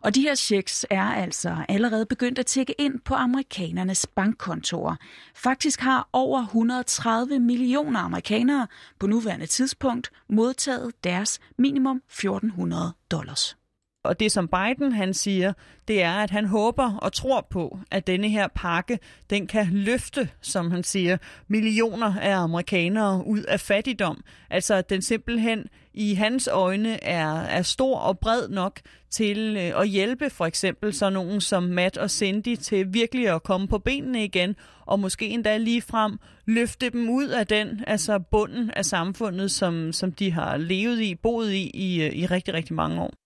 Og 0.00 0.14
de 0.14 0.22
her 0.22 0.34
checks 0.34 0.86
er 0.90 1.02
altså 1.02 1.56
allerede 1.68 2.06
begyndt 2.06 2.38
at 2.38 2.46
tække 2.46 2.74
ind 2.78 3.00
på 3.00 3.14
amerikanernes 3.14 4.06
bankkontorer. 4.06 4.96
Faktisk 5.34 5.80
har 5.80 6.08
over 6.12 6.42
130 6.42 7.38
millioner 7.38 8.00
amerikanere 8.00 8.66
på 8.98 9.06
nuværende 9.06 9.46
tidspunkt 9.46 10.10
modtaget 10.28 11.04
deres 11.04 11.40
minimum 11.58 11.96
1400 11.96 12.92
dollars. 13.10 13.56
Og 14.04 14.20
det 14.20 14.32
som 14.32 14.48
Biden 14.48 14.92
han 14.92 15.14
siger, 15.14 15.52
det 15.88 16.02
er, 16.02 16.12
at 16.12 16.30
han 16.30 16.44
håber 16.44 16.98
og 17.02 17.12
tror 17.12 17.46
på, 17.50 17.78
at 17.90 18.06
denne 18.06 18.28
her 18.28 18.48
pakke, 18.54 18.98
den 19.30 19.46
kan 19.46 19.68
løfte, 19.72 20.28
som 20.40 20.70
han 20.70 20.84
siger, 20.84 21.16
millioner 21.48 22.14
af 22.20 22.36
amerikanere 22.36 23.26
ud 23.26 23.42
af 23.42 23.60
fattigdom. 23.60 24.24
Altså 24.50 24.74
at 24.74 24.90
den 24.90 25.02
simpelthen 25.02 25.66
i 25.94 26.14
hans 26.14 26.48
øjne 26.52 27.04
er, 27.04 27.40
er 27.40 27.62
stor 27.62 27.98
og 27.98 28.18
bred 28.18 28.48
nok 28.48 28.80
til 29.10 29.56
øh, 29.56 29.80
at 29.80 29.88
hjælpe 29.88 30.30
for 30.30 30.46
eksempel 30.46 30.94
så 30.94 31.10
nogen 31.10 31.40
som 31.40 31.62
Matt 31.62 31.98
og 31.98 32.10
Cindy 32.10 32.56
til 32.56 32.94
virkelig 32.94 33.28
at 33.28 33.42
komme 33.42 33.68
på 33.68 33.78
benene 33.78 34.24
igen, 34.24 34.56
og 34.86 35.00
måske 35.00 35.28
endda 35.28 35.56
lige 35.56 35.82
frem 35.82 36.18
løfte 36.46 36.90
dem 36.90 37.10
ud 37.10 37.28
af 37.28 37.46
den, 37.46 37.84
altså 37.86 38.18
bunden 38.18 38.70
af 38.70 38.84
samfundet, 38.84 39.50
som, 39.50 39.92
som 39.92 40.12
de 40.12 40.32
har 40.32 40.56
levet 40.56 41.00
i, 41.00 41.14
boet 41.14 41.52
i, 41.52 41.70
i, 41.74 42.02
øh, 42.02 42.12
i 42.12 42.26
rigtig, 42.26 42.54
rigtig 42.54 42.74
mange 42.74 43.02
år. 43.02 43.23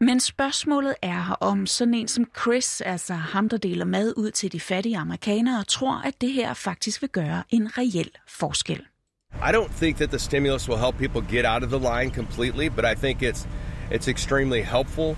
Men 0.00 0.20
spørgsmålet 0.20 0.94
er, 1.02 1.36
om 1.40 1.66
sådan 1.66 1.94
en 1.94 2.08
som 2.08 2.24
Chris, 2.42 2.80
altså 2.80 3.14
ham, 3.14 3.48
der 3.48 3.56
deler 3.56 3.84
mad 3.84 4.12
ud 4.16 4.30
til 4.30 4.52
de 4.52 4.60
fattige 4.60 4.98
amerikanere, 4.98 5.64
tror, 5.64 6.02
at 6.04 6.20
det 6.20 6.32
her 6.32 6.54
faktisk 6.54 7.02
vil 7.02 7.10
gøre 7.10 7.42
en 7.50 7.78
reel 7.78 8.10
forskel. 8.28 8.86
I 9.34 9.50
don't 9.52 9.72
think 9.76 9.96
that 9.96 10.10
the 10.10 10.18
stimulus 10.18 10.68
will 10.68 10.80
help 10.80 10.96
people 10.96 11.36
get 11.36 11.44
out 11.46 11.62
of 11.62 11.70
the 11.70 11.78
line 11.78 12.14
completely, 12.14 12.68
but 12.68 12.84
I 12.84 12.94
think 12.94 13.22
it's 13.22 13.48
it's 13.90 14.08
extremely 14.08 14.62
helpful. 14.62 15.16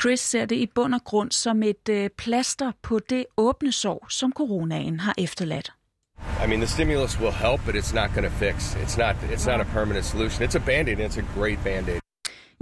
Chris 0.00 0.20
ser 0.20 0.44
det 0.44 0.56
i 0.56 0.66
bund 0.74 0.94
og 0.94 1.04
grund 1.04 1.30
som 1.30 1.62
et 1.62 1.88
øh, 1.90 2.10
plaster 2.10 2.72
på 2.82 2.98
det 2.98 3.26
åbne 3.36 3.72
sår, 3.72 4.06
som 4.10 4.32
coronaen 4.32 5.00
har 5.00 5.14
efterladt. 5.18 5.72
I 6.44 6.46
mean, 6.46 6.60
the 6.60 6.66
stimulus 6.66 7.20
will 7.20 7.32
help, 7.32 7.60
but 7.66 7.74
it's 7.74 7.94
not 7.94 8.10
going 8.14 8.26
to 8.30 8.34
fix. 8.44 8.74
It's 8.74 8.96
not. 8.98 9.16
It's 9.32 9.46
not 9.46 9.60
a 9.60 9.68
permanent 9.72 10.04
solution. 10.04 10.48
It's 10.48 10.56
a 10.56 10.64
band-aid. 10.66 11.00
And 11.00 11.06
it's 11.10 11.18
a 11.18 11.40
great 11.40 11.58
band-aid. 11.64 12.03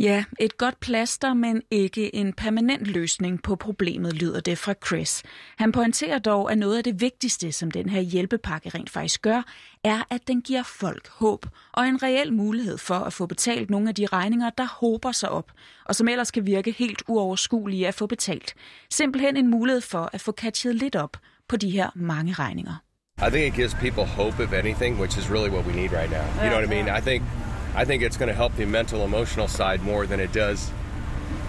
Ja, 0.02 0.24
et 0.40 0.58
godt 0.58 0.80
plaster, 0.80 1.34
men 1.34 1.62
ikke 1.70 2.14
en 2.14 2.32
permanent 2.32 2.86
løsning 2.86 3.42
på 3.42 3.56
problemet, 3.56 4.12
lyder 4.12 4.40
det 4.40 4.58
fra 4.58 4.74
Chris. 4.86 5.22
Han 5.56 5.72
pointerer 5.72 6.18
dog, 6.18 6.52
at 6.52 6.58
noget 6.58 6.78
af 6.78 6.84
det 6.84 7.00
vigtigste, 7.00 7.52
som 7.52 7.70
den 7.70 7.88
her 7.88 8.00
hjælpepakke 8.00 8.68
rent 8.68 8.90
faktisk 8.90 9.22
gør, 9.22 9.42
er, 9.84 10.02
at 10.10 10.28
den 10.28 10.42
giver 10.42 10.62
folk 10.62 11.08
håb 11.08 11.46
og 11.72 11.88
en 11.88 12.02
reel 12.02 12.32
mulighed 12.32 12.78
for 12.78 12.94
at 12.94 13.12
få 13.12 13.26
betalt 13.26 13.70
nogle 13.70 13.88
af 13.88 13.94
de 13.94 14.06
regninger, 14.06 14.50
der 14.50 14.66
håber 14.80 15.12
sig 15.12 15.28
op, 15.28 15.52
og 15.84 15.94
som 15.94 16.08
ellers 16.08 16.30
kan 16.30 16.46
virke 16.46 16.70
helt 16.72 17.02
uoverskuelige 17.08 17.88
at 17.88 17.94
få 17.94 18.06
betalt. 18.06 18.54
Simpelthen 18.90 19.36
en 19.36 19.50
mulighed 19.50 19.80
for 19.80 20.10
at 20.12 20.20
få 20.20 20.32
catchet 20.32 20.74
lidt 20.74 20.96
op 20.96 21.16
på 21.48 21.56
de 21.56 21.70
her 21.70 21.90
mange 21.94 22.32
regninger. 22.32 22.74
I 23.18 23.30
think 23.30 23.46
it 23.46 23.54
gives 23.54 23.74
people 23.74 24.04
hope, 24.04 24.42
if 24.42 24.52
anything, 24.52 25.00
which 25.00 25.18
is 25.18 25.30
really 25.30 25.50
what 25.50 25.66
we 25.66 25.72
need 25.72 25.92
right 25.92 26.10
now. 26.10 26.26
You 26.42 26.48
know 26.50 26.58
what 26.58 26.64
I 26.64 26.74
mean? 26.74 26.88
I 26.98 27.00
think 27.00 27.22
I 27.74 27.84
think 27.84 28.02
it's 28.02 28.16
going 28.16 28.28
to 28.28 28.34
help 28.34 28.54
the 28.56 28.66
mental, 28.66 29.04
emotional 29.04 29.48
side 29.48 29.82
more 29.82 30.06
than 30.06 30.20
it 30.20 30.32
does 30.32 30.70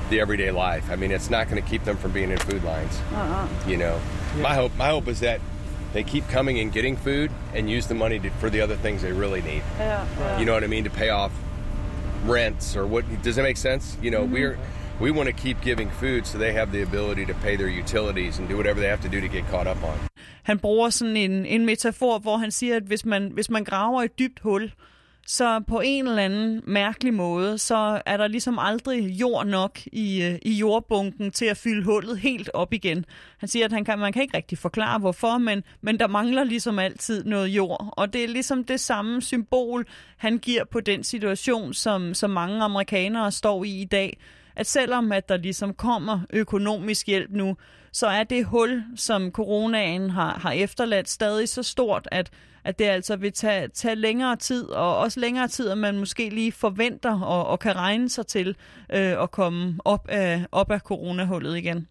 the 0.10 0.20
everyday 0.20 0.52
life. 0.52 0.90
I 0.90 0.96
mean, 0.96 1.12
it's 1.12 1.30
not 1.30 1.50
going 1.50 1.62
to 1.62 1.70
keep 1.70 1.84
them 1.84 1.98
from 1.98 2.12
being 2.12 2.32
in 2.32 2.38
food 2.38 2.64
lines. 2.64 3.00
Uh-uh. 3.14 3.48
You 3.68 3.78
know, 3.78 4.00
yeah. 4.36 4.42
my 4.42 4.54
hope, 4.56 4.76
my 4.78 4.88
hope 4.88 5.08
is 5.08 5.20
that 5.20 5.42
they 5.94 6.04
keep 6.04 6.28
coming 6.30 6.60
and 6.60 6.72
getting 6.72 6.98
food 6.98 7.32
and 7.54 7.70
use 7.70 7.88
the 7.88 7.96
money 7.96 8.20
to, 8.20 8.30
for 8.32 8.50
the 8.50 8.62
other 8.62 8.76
things 8.76 9.02
they 9.02 9.12
really 9.12 9.42
need. 9.42 9.64
Yeah, 9.78 10.08
yeah. 10.20 10.40
You 10.40 10.46
know 10.46 10.54
what 10.54 10.64
I 10.64 10.68
mean? 10.68 10.84
To 10.86 10.90
pay 10.90 11.10
off 11.10 11.32
rents 12.26 12.76
or 12.76 12.86
what? 12.88 13.04
Does 13.22 13.38
it 13.38 13.44
make 13.44 13.58
sense? 13.58 13.98
You 14.02 14.12
know, 14.12 14.24
mm-hmm. 14.24 14.34
we're 14.34 14.58
we 15.00 15.12
want 15.12 15.28
to 15.28 15.34
keep 15.34 15.62
giving 15.62 15.90
food 15.90 16.26
so 16.26 16.38
they 16.38 16.54
have 16.54 16.72
the 16.72 16.82
ability 16.82 17.26
to 17.26 17.34
pay 17.34 17.56
their 17.56 17.68
utilities 17.68 18.40
and 18.40 18.48
do 18.48 18.56
whatever 18.58 18.80
they 18.80 18.88
have 18.88 19.02
to 19.02 19.10
do 19.10 19.22
to 19.22 19.28
get 19.28 19.48
caught 19.50 19.68
up 19.68 19.84
on. 19.84 19.98
Han 20.44 20.60
bruger 20.60 20.90
sådan 20.90 21.18
en, 21.18 21.46
en 21.46 21.66
metafor, 21.66 22.20
hvor 22.20 22.38
han 22.38 22.52
siger, 22.52 22.76
at 22.76 22.84
hvis 22.84 23.06
man, 23.06 23.32
hvis 23.34 23.50
man 23.50 23.64
graver 23.64 24.02
et 24.02 24.20
dybt 24.20 24.40
hul, 24.40 24.72
Så 25.28 25.60
på 25.68 25.80
en 25.80 26.08
eller 26.08 26.24
anden 26.24 26.62
mærkelig 26.68 27.14
måde, 27.14 27.58
så 27.58 28.02
er 28.06 28.18
der 28.18 28.28
ligesom 28.28 28.60
aldrig 28.60 29.10
jord 29.10 29.48
nok 29.48 29.80
i, 29.86 30.24
øh, 30.24 30.40
i 30.42 30.54
jordbunken 30.54 31.32
til 31.32 31.46
at 31.46 31.58
fylde 31.58 31.84
hullet 31.84 32.20
helt 32.20 32.50
op 32.54 32.74
igen. 32.74 33.06
Han 33.38 33.50
siger, 33.50 33.66
at 33.66 33.72
han 33.72 33.86
kan, 33.86 34.00
man 34.00 34.14
kan 34.14 34.22
ikke 34.22 34.38
rigtig 34.38 34.58
forklare 34.58 35.00
hvorfor, 35.00 35.38
men, 35.38 35.64
men 35.82 36.00
der 36.00 36.08
mangler 36.08 36.44
ligesom 36.44 36.80
altid 36.80 37.24
noget 37.24 37.48
jord. 37.48 37.94
Og 37.98 38.14
det 38.14 38.24
er 38.24 38.28
ligesom 38.28 38.64
det 38.64 38.80
samme 38.80 39.22
symbol, 39.22 39.86
han 40.18 40.38
giver 40.38 40.64
på 40.64 40.80
den 40.80 41.04
situation, 41.04 41.74
som, 41.74 42.14
som 42.14 42.30
mange 42.30 42.64
amerikanere 42.64 43.32
står 43.32 43.64
i 43.64 43.82
i 43.82 43.86
dag. 43.86 44.18
At 44.56 44.68
selvom 44.68 45.12
at 45.12 45.30
der 45.30 45.38
ligesom 45.38 45.74
kommer 45.74 46.20
økonomisk 46.34 47.08
hjælp 47.08 47.32
nu, 47.32 47.56
så 47.94 48.08
er 48.08 48.24
det 48.24 48.46
hul, 48.46 48.84
som 48.96 49.32
coronaen 49.32 50.10
har, 50.10 50.40
har 50.40 50.52
efterladt, 50.52 51.10
stadig 51.10 51.50
så 51.50 51.64
stort, 51.64 52.08
at 52.12 52.32
at 52.66 52.80
det 52.80 52.86
altså 52.86 53.16
vil 53.16 53.34
tage, 53.34 53.68
tage 53.68 53.96
længere 53.96 54.36
tid, 54.36 54.66
og 54.66 54.98
også 54.98 55.20
længere 55.20 55.48
tid, 55.48 55.72
end 55.72 55.80
man 55.80 56.00
måske 56.00 56.30
lige 56.30 56.52
forventer 56.52 57.22
og, 57.22 57.48
og 57.48 57.60
kan 57.60 57.76
regne 57.76 58.10
sig 58.10 58.28
til 58.28 58.56
øh, 58.94 59.24
at 59.24 59.32
komme 59.32 59.80
op 59.86 60.08
af, 60.10 60.46
op 60.52 60.72
af 60.72 60.80
coronahullet 60.80 61.58
igen. 61.58 61.88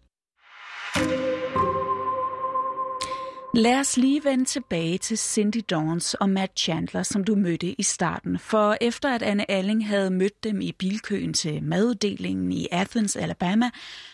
Lad 3.55 3.79
os 3.79 3.97
lige 3.97 4.23
vende 4.23 4.45
tilbage 4.45 4.97
til 4.97 5.17
Cindy 5.17 5.61
Dawns 5.69 6.13
og 6.13 6.29
Matt 6.29 6.59
Chandler, 6.59 7.03
som 7.03 7.23
du 7.23 7.35
mødte 7.35 7.75
i 7.79 7.83
starten. 7.83 8.39
For 8.39 8.77
efter 8.81 9.09
at 9.15 9.21
Anne 9.21 9.51
Alling 9.51 9.87
havde 9.87 10.11
mødt 10.11 10.43
dem 10.43 10.61
i 10.61 10.71
bilkøen 10.71 11.33
til 11.33 11.63
maduddelingen 11.63 12.51
i 12.51 12.67
Athens, 12.71 13.15
Alabama, 13.15 13.69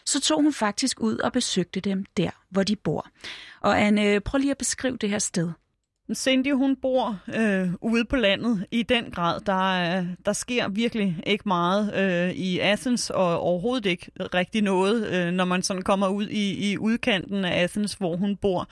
så 0.05 0.21
tog 0.21 0.41
hun 0.41 0.53
faktisk 0.53 1.01
ud 1.01 1.17
og 1.17 1.31
besøgte 1.31 1.79
dem 1.79 2.05
der, 2.17 2.29
hvor 2.49 2.63
de 2.63 2.75
bor. 2.75 3.07
Og 3.61 3.81
Anne, 3.81 4.19
prøv 4.19 4.39
lige 4.39 4.51
at 4.51 4.57
beskrive 4.57 4.97
det 4.97 5.09
her 5.09 5.19
sted. 5.19 5.51
Cindy, 6.13 6.53
hun 6.53 6.75
bor 6.75 7.19
øh, 7.35 7.69
ude 7.81 8.05
på 8.05 8.15
landet 8.15 8.65
i 8.71 8.83
den 8.83 9.11
grad. 9.11 9.39
Der, 9.41 9.99
øh, 9.99 10.05
der 10.25 10.33
sker 10.33 10.67
virkelig 10.67 11.23
ikke 11.27 11.47
meget 11.47 11.93
øh, 11.95 12.35
i 12.35 12.59
Athens, 12.59 13.09
og 13.09 13.39
overhovedet 13.39 13.85
ikke 13.85 14.11
rigtig 14.19 14.61
noget, 14.61 15.07
øh, 15.07 15.31
når 15.31 15.45
man 15.45 15.61
sådan 15.61 15.81
kommer 15.81 16.07
ud 16.07 16.27
i, 16.27 16.71
i 16.71 16.77
udkanten 16.77 17.45
af 17.45 17.63
Athens, 17.63 17.93
hvor 17.93 18.15
hun 18.15 18.35
bor. 18.35 18.67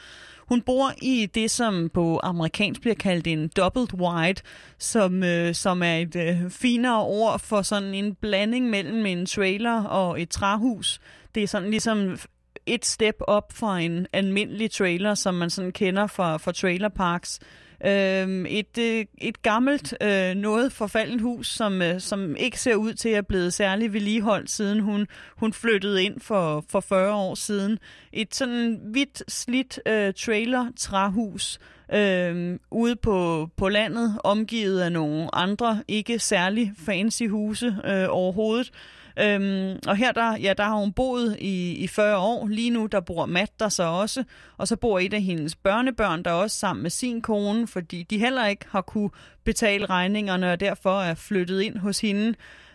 Hun 0.48 0.62
bor 0.62 0.92
i 1.02 1.26
det, 1.26 1.52
som 1.52 1.90
på 1.90 2.20
amerikansk 2.24 2.82
bliver 2.82 2.96
kaldt 2.96 3.28
en 3.28 3.48
doubled 3.48 3.94
wide, 3.94 4.42
som, 4.78 5.24
øh, 5.24 5.56
som 5.56 5.84
er 5.84 5.96
et 5.96 6.16
øh, 6.16 6.50
finere 6.50 7.02
ord 7.02 7.40
for 7.40 7.62
sådan 7.62 7.94
en 7.94 8.16
blanding 8.16 8.70
mellem 8.70 9.06
en 9.06 9.26
trailer 9.26 9.84
og 9.84 10.22
et 10.22 10.30
træhus. 10.30 11.00
Det 11.36 11.44
er 11.44 11.48
sådan 11.48 11.70
ligesom 11.70 12.18
et 12.66 12.86
step 12.86 13.16
op 13.20 13.54
for 13.54 13.72
en 13.72 14.08
almindelig 14.14 14.72
trailer, 14.72 15.16
som 15.16 15.34
man 15.34 15.50
sådan 15.50 15.72
kender 15.72 16.08
fra, 16.08 16.38
fra 16.38 16.52
trailerparks. 16.52 17.40
Øhm, 17.86 18.46
et, 18.46 18.78
øh, 18.80 19.06
et 19.18 19.42
gammelt, 19.42 19.94
øh, 20.02 20.36
noget 20.36 20.72
forfaldent 20.72 21.22
hus, 21.22 21.48
som, 21.48 21.82
øh, 21.82 22.02
som 22.02 22.36
ikke 22.36 22.60
ser 22.60 22.76
ud 22.76 22.94
til 22.94 23.10
at 23.10 23.28
blive 23.28 23.52
særlig 23.52 23.94
vedligeholdt, 23.94 24.50
siden 24.50 24.80
hun, 24.80 25.08
hun 25.38 25.54
flyttede 25.54 26.04
ind 26.04 26.20
for, 26.20 26.66
for 26.70 26.80
40 26.80 27.14
år 27.14 27.36
siden. 27.36 27.80
Et 28.14 28.36
sådan 28.36 28.80
hvidt, 28.84 29.32
slidt 29.32 29.80
øh, 29.86 30.14
trailer-træhus 30.14 31.60
øh, 31.94 32.60
ude 32.72 32.96
på, 32.96 33.50
på 33.58 33.70
landet, 33.70 34.18
omgivet 34.24 34.82
af 34.82 34.92
nogle 34.92 35.36
andre, 35.36 35.84
ikke 35.88 36.20
særlig 36.20 36.74
fancy 36.86 37.24
huse 37.30 37.76
øh, 37.86 38.06
overhovedet. 38.10 38.72
Øhm, 39.20 39.80
og 39.88 39.96
her 39.96 40.12
der, 40.12 40.38
ja, 40.38 40.54
der 40.54 40.64
har 40.64 40.76
hun 40.76 40.94
boet 40.94 41.38
i, 41.40 41.72
i 41.72 41.88
40 41.88 42.18
år. 42.18 42.48
Lige 42.48 42.70
nu 42.70 42.86
der 42.86 43.00
bor 43.00 43.26
Matt 43.26 43.60
der 43.60 43.70
så 43.70 43.84
også. 43.84 44.24
Og 44.58 44.68
så 44.68 44.76
bor 44.76 45.00
et 45.00 45.14
af 45.14 45.22
hendes 45.22 45.56
børnebørn 45.56 46.24
der 46.24 46.32
også 46.32 46.58
sammen 46.58 46.84
med 46.84 46.90
sin 46.90 47.22
kone, 47.22 47.68
fordi 47.68 48.04
de 48.04 48.18
heller 48.18 48.48
ikke 48.48 48.66
har 48.70 48.82
kunne 48.82 49.10
betale 49.44 49.86
regningerne 49.86 50.52
og 50.52 50.60
derfor 50.60 51.02
er 51.02 51.14
flyttet 51.14 51.62
ind 51.62 51.78
hos 51.78 52.02
hende. 52.02 52.34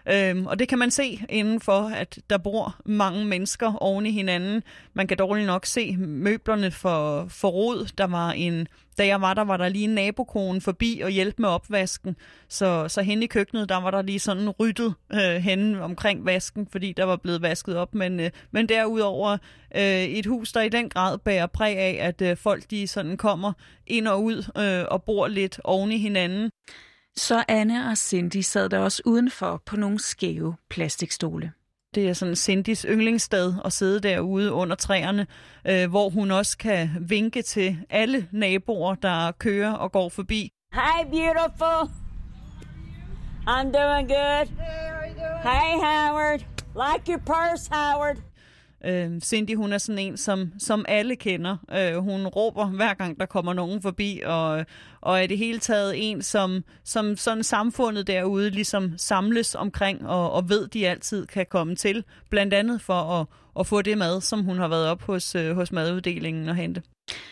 Øhm, 0.08 0.46
og 0.46 0.58
det 0.58 0.68
kan 0.68 0.78
man 0.78 0.90
se 0.90 1.24
inden 1.28 1.60
for, 1.60 1.90
at 1.94 2.18
der 2.30 2.38
bor 2.38 2.76
mange 2.84 3.24
mennesker 3.24 3.74
oven 3.74 4.06
i 4.06 4.10
hinanden. 4.10 4.62
Man 4.94 5.06
kan 5.06 5.16
dårligt 5.16 5.46
nok 5.46 5.66
se 5.66 5.96
møblerne 5.96 6.70
for, 6.70 7.26
for 7.28 7.48
rod. 7.48 7.92
Der 7.98 8.06
var 8.06 8.30
en, 8.30 8.66
da 8.98 9.06
jeg 9.06 9.20
var 9.20 9.34
der, 9.34 9.44
var 9.44 9.56
der 9.56 9.68
lige 9.68 9.84
en 9.84 9.94
nabokone 9.94 10.60
forbi 10.60 11.00
og 11.04 11.10
hjælpe 11.10 11.42
med 11.42 11.48
opvasken. 11.48 12.16
Så, 12.48 12.88
så 12.88 13.02
hen 13.02 13.22
i 13.22 13.26
køkkenet, 13.26 13.68
der 13.68 13.80
var 13.80 13.90
der 13.90 14.02
lige 14.02 14.18
sådan 14.18 14.50
ryddet 14.50 14.94
øh, 15.12 15.20
hen 15.20 15.74
omkring 15.74 16.26
vasken, 16.26 16.68
fordi 16.72 16.92
der 16.92 17.04
var 17.04 17.16
blevet 17.16 17.42
vasket 17.42 17.76
op. 17.76 17.94
Men, 17.94 18.20
øh, 18.20 18.30
men 18.50 18.68
derudover 18.68 19.38
øh, 19.76 20.02
et 20.02 20.26
hus, 20.26 20.52
der 20.52 20.62
i 20.62 20.68
den 20.68 20.88
grad 20.88 21.18
bærer 21.18 21.46
præg 21.46 21.78
af, 21.78 21.98
at 22.00 22.22
øh, 22.22 22.36
folk 22.36 22.70
de 22.70 22.86
sådan 22.86 23.16
kommer 23.16 23.52
ind 23.86 24.08
og 24.08 24.22
ud 24.22 24.50
øh, 24.58 24.84
og 24.90 25.02
bor 25.02 25.28
lidt 25.28 25.60
oven 25.64 25.92
i 25.92 25.98
hinanden. 25.98 26.50
Så 27.16 27.44
Anne 27.48 27.88
og 27.90 27.98
Cindy 27.98 28.40
sad 28.40 28.68
der 28.68 28.78
også 28.78 29.02
udenfor 29.04 29.62
på 29.66 29.76
nogle 29.76 29.98
skæve 30.00 30.56
plastikstole. 30.70 31.52
Det 31.94 32.08
er 32.08 32.12
sådan 32.12 32.36
Cindys 32.36 32.86
yndlingssted 32.88 33.54
at 33.64 33.72
sidde 33.72 34.00
derude 34.00 34.52
under 34.52 34.76
træerne, 34.76 35.26
øh, 35.66 35.90
hvor 35.90 36.10
hun 36.10 36.30
også 36.30 36.58
kan 36.58 36.90
vinke 37.00 37.42
til 37.42 37.78
alle 37.90 38.28
naboer, 38.32 38.94
der 38.94 39.32
kører 39.32 39.72
og 39.72 39.92
går 39.92 40.08
forbi. 40.08 40.52
Hi, 40.74 41.04
beautiful. 41.10 41.90
I'm 43.46 43.72
doing 43.72 44.08
good. 44.08 44.46
Hey, 45.42 45.72
Howard. 45.86 46.40
Like 46.74 47.08
your 47.08 47.18
purse, 47.18 47.70
Howard. 47.72 48.16
Øh, 48.84 49.20
Cindy, 49.20 49.56
hun 49.56 49.72
er 49.72 49.78
sådan 49.78 49.98
en, 49.98 50.16
som, 50.16 50.52
som 50.58 50.84
alle 50.88 51.16
kender. 51.16 51.56
Øh, 51.72 51.96
hun 51.96 52.26
råber 52.26 52.66
hver 52.66 52.94
gang, 52.94 53.20
der 53.20 53.26
kommer 53.26 53.52
nogen 53.52 53.82
forbi, 53.82 54.20
og, 54.24 54.66
og 55.00 55.22
er 55.22 55.26
det 55.26 55.38
hele 55.38 55.58
taget 55.58 56.10
en, 56.10 56.22
som, 56.22 56.64
som 56.84 57.16
sådan 57.16 57.44
samfundet 57.44 58.06
derude 58.06 58.50
ligesom 58.50 58.98
samles 58.98 59.54
omkring, 59.54 60.06
og, 60.08 60.32
og 60.32 60.48
ved, 60.48 60.68
de 60.68 60.88
altid 60.88 61.26
kan 61.26 61.46
komme 61.50 61.76
til. 61.76 62.04
Blandt 62.30 62.54
andet 62.54 62.82
for 62.82 63.20
at, 63.20 63.26
at 63.60 63.66
få 63.66 63.82
det 63.82 63.98
mad, 63.98 64.20
som 64.20 64.44
hun 64.44 64.58
har 64.58 64.68
været 64.68 64.88
op 64.88 65.02
hos, 65.02 65.34
øh, 65.34 65.54
hos 65.54 65.72
maduddelingen 65.72 66.48
og 66.48 66.56
hente. 66.56 66.82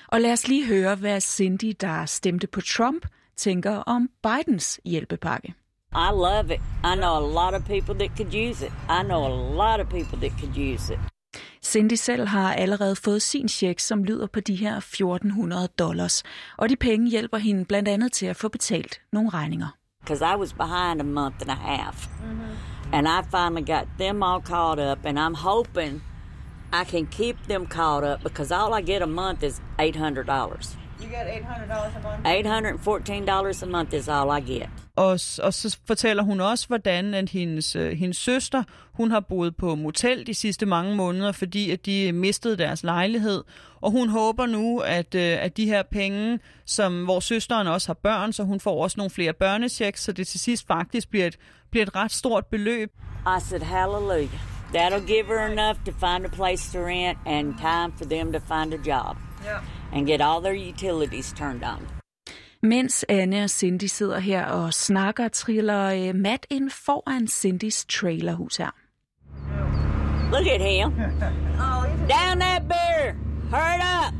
Og 0.09 0.21
lad 0.21 0.33
os 0.33 0.49
lige 0.49 0.67
høre, 0.67 0.95
hvad 0.95 1.21
Cindy, 1.21 1.75
der 1.81 2.07
stemte 2.07 2.47
på 2.47 2.61
Trump, 2.61 3.07
tænker 3.37 3.77
om 3.77 4.11
Bidens 4.23 4.81
hjælpepakke. 4.85 5.55
I 5.93 6.11
love 6.13 6.55
it. 6.55 6.61
I 6.85 6.95
know 6.95 7.17
a 7.17 7.27
lot 7.43 7.55
of 7.55 7.67
people 7.67 7.95
that 7.95 8.17
could 8.17 8.35
use 8.35 8.67
it. 8.67 8.73
I 8.89 9.03
know 9.03 9.27
a 9.27 9.35
lot 9.63 9.81
of 9.81 9.89
people 9.89 10.19
that 10.19 10.33
could 10.41 10.57
use 10.57 10.93
it. 10.95 11.01
Cindy 11.65 11.95
selv 11.95 12.27
har 12.27 12.55
allerede 12.55 12.97
fået 12.97 13.23
sin 13.23 13.49
check, 13.49 13.81
som 13.81 14.05
lyder 14.05 14.27
på 14.27 14.41
de 14.41 14.55
her 14.57 14.77
1400 14.77 15.69
dollars, 15.79 16.23
og 16.57 16.69
de 16.69 16.77
penge 16.77 17.11
hjælper 17.11 17.39
hende 17.39 17.65
blandt 17.65 17.89
andet 17.89 18.13
til 18.13 18.27
at 18.27 18.37
få 18.37 18.49
betalt 18.49 19.01
nogle 19.13 19.31
regninger. 19.31 19.69
Because 20.01 20.25
I 20.35 20.37
was 20.37 20.53
behind 20.53 21.01
a 21.01 21.05
month 21.05 21.37
and 21.41 21.51
a 21.51 21.55
half. 21.55 22.09
And 22.93 23.09
I 23.09 23.23
finally 23.31 23.65
got 23.65 23.87
them 23.99 24.23
all 24.23 24.41
caught 24.43 24.79
up, 24.79 24.99
and 25.05 25.19
I'm 25.19 25.35
hoping 25.35 26.03
I 26.73 26.85
can 26.85 27.07
keep 27.07 27.37
them 27.49 27.67
caught 27.67 28.05
up 28.05 28.23
because 28.23 28.55
all 28.55 28.75
I 28.81 28.83
get 28.93 29.03
a 29.03 29.07
month 29.07 29.45
is 29.45 29.61
$800. 29.79 30.80
Get 31.11 31.27
$800 31.27 31.97
a 31.97 32.01
month? 32.03 32.27
$814 32.27 33.63
a 33.63 33.67
month 33.67 33.95
is 33.95 34.09
all 34.09 34.31
I 34.39 34.41
get. 34.41 34.69
Og, 34.97 35.11
og 35.43 35.55
så 35.55 35.79
fortæller 35.87 36.23
hun 36.23 36.41
også, 36.41 36.67
hvordan 36.67 37.15
at 37.15 37.29
hendes, 37.31 37.77
øh, 37.77 37.93
hendes 37.93 38.17
søster, 38.17 38.63
hun 38.93 39.11
har 39.11 39.21
boet 39.21 39.57
på 39.57 39.75
motel 39.75 40.27
de 40.27 40.35
sidste 40.35 40.67
mange 40.67 40.97
måneder, 40.97 41.33
fordi 41.33 41.71
at 41.71 41.87
de 41.87 42.13
mistede 42.13 42.57
deres 42.57 42.83
lejlighed. 42.83 43.45
Og 43.81 43.91
hun 43.91 44.09
håber 44.09 44.47
nu, 44.47 44.79
at, 44.79 45.15
øh, 45.15 45.45
at 45.45 45.57
de 45.57 45.67
her 45.67 45.83
penge, 45.83 46.39
som 46.67 47.05
hvor 47.05 47.21
søsteren 47.21 47.67
også 47.67 47.89
har 47.89 47.95
børn, 47.95 48.33
så 48.33 48.45
hun 48.45 48.61
får 48.61 48.83
også 48.83 48.95
nogle 48.97 49.11
flere 49.11 49.33
børnechecks, 49.33 50.03
så 50.03 50.13
det 50.13 50.27
til 50.27 50.41
sidst 50.41 50.67
faktisk 50.67 51.11
bliver 51.11 51.27
et, 51.27 51.37
bliver 51.71 51.87
et 51.87 51.97
ret 51.97 52.13
stort 52.13 52.47
beløb. 52.47 52.93
I 53.27 53.41
said, 53.41 53.63
Hallelujah. 53.63 54.41
That'll 54.75 55.07
give 55.07 55.27
her 55.27 55.47
enough 55.47 55.79
to 55.85 55.93
find 55.93 56.25
a 56.25 56.29
place 56.29 56.73
to 56.73 56.79
rent 56.79 57.19
and 57.27 57.55
time 57.59 57.93
for 57.99 58.05
them 58.05 58.33
to 58.33 58.39
find 58.39 58.75
a 58.75 58.79
job 58.87 59.17
and 59.93 60.07
get 60.07 60.21
all 60.21 60.41
their 60.41 60.69
utilities 60.71 61.33
turned 61.33 61.65
on. 61.65 61.89
Mens 62.63 63.05
Anne 63.09 63.45
og 63.45 63.51
Cindy 63.51 63.85
sidder 63.85 64.19
her 64.19 64.45
og 64.45 64.75
snakker, 64.75 65.29
triller 65.29 65.85
øh, 65.85 66.15
Matt 66.15 66.47
ind 66.51 66.71
foran 66.71 67.29
Cindys 67.29 67.85
trailerhus 67.85 68.57
her. 68.57 68.71
Look 70.33 70.47
at 70.47 70.61
him. 70.61 70.91
Down 72.09 72.41
that 72.41 72.69
beer. 72.69 73.15
Hurry 73.51 73.81
up. 73.81 74.15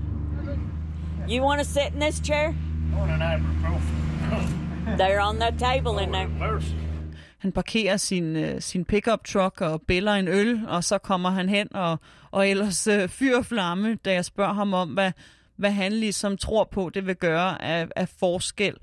You 1.29 1.43
want 1.43 1.61
to 1.61 1.65
sit 1.65 1.95
in 1.95 2.01
this 2.01 2.21
chair? 2.25 2.55
They're 4.99 5.21
on 5.21 5.37
the 5.37 5.53
table 5.59 6.03
in 6.03 6.13
there. 6.13 6.29
Han 7.39 7.53
parkerer 7.53 7.97
sin, 7.97 8.37
øh, 8.37 8.61
sin 8.61 8.85
pickup 8.85 9.25
truck 9.25 9.61
og 9.61 9.83
bæller 9.83 10.13
en 10.13 10.29
øl, 10.29 10.61
og 10.69 10.85
så 10.85 10.99
kommer 10.99 11.31
han 11.31 11.49
hen 11.49 11.77
og, 11.77 11.99
og 12.31 12.49
ellers 12.49 12.87
øh, 12.87 13.09
fyr 13.09 13.37
og 13.37 13.47
flamme, 13.47 13.95
da 13.95 14.13
jeg 14.13 14.25
spørger 14.25 14.53
ham 14.53 14.75
om, 14.75 14.89
hvad, 14.89 15.13
hvad 15.61 15.71
han 15.71 15.93
ligesom 15.93 16.37
tror 16.37 16.69
på, 16.73 16.91
det 16.95 17.07
vil 17.07 17.17
gøre 17.17 17.63
af, 17.63 17.89
af 17.97 18.09
forskel. 18.21 18.75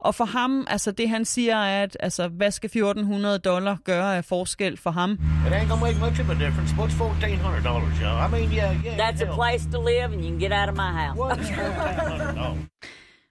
Og 0.00 0.14
for 0.14 0.24
ham, 0.24 0.66
altså 0.70 0.90
det 0.90 1.08
han 1.08 1.24
siger 1.24 1.56
er, 1.56 1.82
at 1.82 1.96
altså, 2.00 2.28
hvad 2.28 2.50
skal 2.50 2.66
1400 2.66 3.38
dollar 3.38 3.76
gøre 3.84 4.16
af 4.16 4.24
forskel 4.24 4.76
for 4.76 4.90
ham? 4.90 5.10
It 5.10 5.18
ain't 5.52 5.68
gonna 5.68 5.84
make 5.86 5.98
much 6.00 6.20
of 6.20 6.30
a 6.30 6.34
difference. 6.44 6.74
What's 6.74 6.96
fourteen 6.96 7.38
hundred 7.38 7.62
dollars, 7.64 7.98
y'all? 8.00 8.26
I 8.26 8.28
mean, 8.30 8.52
yeah, 8.52 8.76
yeah. 8.84 8.96
That's 8.96 9.22
a 9.22 9.26
hell, 9.26 9.34
place 9.34 9.64
to 9.72 9.78
live, 9.80 10.08
and 10.14 10.20
you 10.24 10.30
can 10.30 10.38
get 10.38 10.52
out 10.52 10.68
of 10.68 10.76
my 10.76 10.92
house. 11.02 11.18
What 11.18 11.40
is 11.40 11.48
fourteen 11.50 12.08
hundred 12.10 12.34
dollars? 12.34 12.58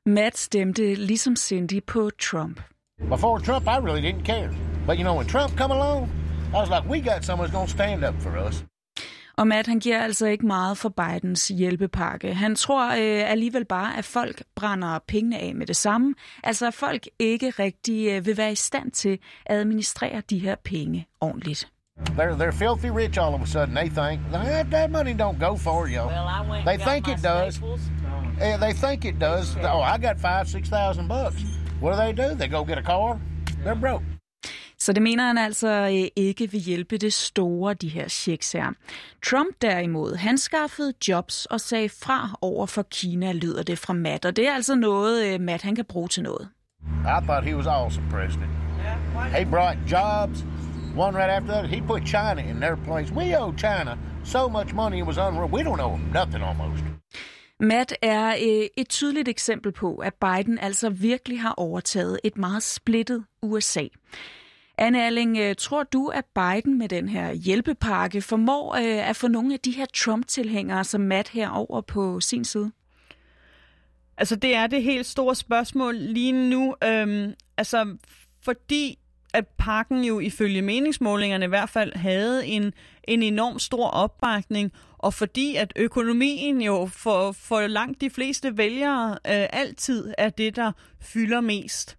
Matt 0.06 0.38
stemte 0.38 0.96
ligesom 0.96 1.36
Cindy 1.36 1.82
på 1.86 2.10
Trump. 2.20 2.60
Before 3.10 3.40
Trump, 3.40 3.68
I 3.68 3.78
really 3.88 4.02
didn't 4.02 4.26
care. 4.26 4.50
But 4.88 4.98
you 4.98 5.04
know, 5.04 5.18
when 5.18 5.28
Trump 5.28 5.58
come 5.58 5.72
along, 5.74 6.10
I 6.54 6.58
was 6.64 6.70
like, 6.70 6.86
we 6.90 7.00
got 7.12 7.26
someone 7.26 7.50
who's 7.50 7.58
gonna 7.58 7.68
stand 7.68 8.04
up 8.04 8.16
for 8.22 8.48
us. 8.48 8.64
Og 9.38 9.48
Matt 9.48 9.68
han 9.68 9.80
giver 9.80 10.04
altså 10.04 10.26
ikke 10.26 10.46
meget 10.46 10.78
for 10.78 10.90
Bidens 10.90 11.48
hjælpepakke. 11.48 12.34
Han 12.34 12.56
tror 12.56 12.90
øh, 12.90 13.32
alligevel 13.32 13.66
bare, 13.66 13.98
at 13.98 14.06
folk 14.06 14.44
brænder 14.56 15.00
pengene 15.08 15.40
af 15.40 15.56
med 15.56 15.66
det 15.66 15.76
samme. 15.76 16.16
Altså 16.44 16.68
at 16.68 16.74
folk 16.74 17.04
ikke 17.20 17.50
rigtig 17.50 18.10
øh, 18.10 18.26
vil 18.26 18.38
være 18.38 18.52
i 18.52 18.56
stand 18.56 18.92
til 18.92 19.20
at 19.46 19.58
administrere 19.58 20.22
de 20.30 20.40
her 20.40 20.56
penge 20.64 21.08
ordentligt. 21.22 21.68
They're 22.00 22.36
they're 22.42 22.52
filthy 22.52 22.90
rich 22.90 23.20
all 23.20 23.34
of 23.34 23.42
a 23.42 23.46
sudden. 23.46 23.76
They 23.76 23.90
think 23.90 24.22
that, 24.32 24.68
that 24.72 24.92
money 24.92 25.14
don't 25.14 25.40
go 25.40 25.56
for 25.56 25.88
you. 25.88 26.06
Well, 26.06 26.28
I 26.28 26.50
went 26.50 26.66
They 26.66 26.78
think 26.78 27.08
it 27.08 27.24
does. 27.24 27.62
Yeah, 28.40 28.60
they 28.60 28.74
think 28.74 29.06
it 29.06 29.16
does. 29.22 29.58
Oh, 29.74 29.82
I 29.82 29.98
got 29.98 30.20
five, 30.20 30.48
six 30.48 30.70
thousand 30.70 31.08
bucks. 31.08 31.44
What 31.82 31.92
do 31.94 31.98
they 31.98 32.14
do? 32.14 32.36
They 32.36 32.48
go 32.48 32.64
get 32.64 32.78
a 32.78 32.84
car. 32.84 33.20
They're 33.64 33.76
broke. 33.76 34.04
Så 34.88 34.94
det 34.94 35.02
mener 35.02 35.28
han 35.28 35.38
altså 35.38 35.68
øh, 35.68 36.08
ikke 36.16 36.52
vil 36.52 36.60
hjælpe 36.60 36.98
det 36.98 37.14
store, 37.14 37.74
de 37.74 37.90
her 37.90 38.08
checks 38.08 38.52
her. 38.52 38.72
Trump 39.26 39.62
derimod, 39.62 40.16
han 40.16 40.38
skaffede 40.38 40.94
jobs 41.08 41.46
og 41.46 41.62
sagde 41.62 41.90
fra 41.90 42.38
over 42.42 42.66
for 42.66 42.82
Kina, 42.92 43.32
lyder 43.32 43.64
det 43.64 43.80
fra 43.80 43.94
Matt. 43.94 44.26
Og 44.26 44.36
det 44.36 44.48
er 44.48 44.54
altså 44.54 44.76
noget, 44.76 45.26
øh, 45.26 45.42
Matt 45.42 45.64
han 45.64 45.76
kan 45.76 45.86
bruge 45.86 46.08
til 46.08 46.24
noget. 46.24 46.50
I 46.82 47.20
thought 47.26 47.46
he 47.46 47.56
was 47.56 47.68
awesome 47.68 48.10
president. 48.10 48.52
He 49.38 49.46
brought 49.46 49.78
jobs, 49.92 50.46
one 50.98 51.18
right 51.18 51.32
after 51.36 51.48
the 51.48 51.58
other. 51.58 51.70
He 51.76 51.82
put 51.88 52.02
China 52.08 52.42
in 52.52 52.56
their 52.62 52.76
place. 52.76 53.14
We 53.14 53.40
owe 53.42 53.54
China 53.58 53.98
so 54.24 54.50
much 54.50 54.74
money 54.74 54.98
it 54.98 55.06
was 55.06 55.18
unreal. 55.18 55.50
We 55.58 55.64
don't 55.64 55.82
owe 55.88 56.00
nothing 56.14 56.44
almost. 56.44 56.84
Matt 57.60 57.94
er 58.02 58.28
øh, 58.28 58.68
et 58.78 58.90
tydeligt 58.90 59.28
eksempel 59.28 59.72
på, 59.72 59.96
at 59.96 60.14
Biden 60.14 60.60
altså 60.60 60.90
virkelig 60.90 61.42
har 61.42 61.54
overtaget 61.58 62.20
et 62.24 62.38
meget 62.38 62.64
splittet 62.64 63.24
USA. 63.42 63.88
Anne 64.78 65.06
Alling, 65.06 65.38
øh, 65.38 65.56
tror 65.56 65.84
du, 65.84 66.08
at 66.08 66.26
Biden 66.26 66.78
med 66.78 66.90
den 66.90 67.10
her 67.10 67.34
hjælpepakke 67.34 68.22
formår 68.22 68.76
øh, 68.76 69.10
at 69.10 69.16
få 69.16 69.28
nogle 69.28 69.54
af 69.54 69.60
de 69.60 69.72
her 69.72 69.86
Trump-tilhængere 69.86 70.84
som 70.84 71.02
Matt 71.02 71.30
herover 71.30 71.82
på 71.82 72.20
sin 72.20 72.46
side? 72.46 72.72
Altså, 74.18 74.36
det 74.36 74.56
er 74.56 74.68
det 74.68 74.84
helt 74.84 75.06
store 75.06 75.36
spørgsmål 75.36 75.96
lige 75.96 76.50
nu. 76.50 76.76
Øhm, 76.84 77.34
altså, 77.58 77.98
fordi 78.42 79.00
at 79.34 79.48
pakken 79.58 80.04
jo 80.04 80.20
ifølge 80.20 80.62
meningsmålingerne 80.62 81.46
i 81.46 81.48
hvert 81.48 81.70
fald 81.70 81.96
havde 81.96 82.48
en, 82.48 82.74
en 83.04 83.24
enorm 83.24 83.60
stor 83.60 83.88
opbakning, 83.88 84.72
og 84.98 85.14
fordi 85.14 85.56
at 85.56 85.74
økonomien 85.76 86.62
jo 86.62 86.86
for, 86.86 87.32
for 87.32 87.68
langt 87.68 88.02
de 88.02 88.10
fleste 88.10 88.58
vælgere 88.58 89.12
øh, 89.12 89.48
altid 89.50 90.14
er 90.18 90.30
det, 90.30 90.56
der 90.56 90.72
fylder 91.02 91.42
mest. 91.42 91.98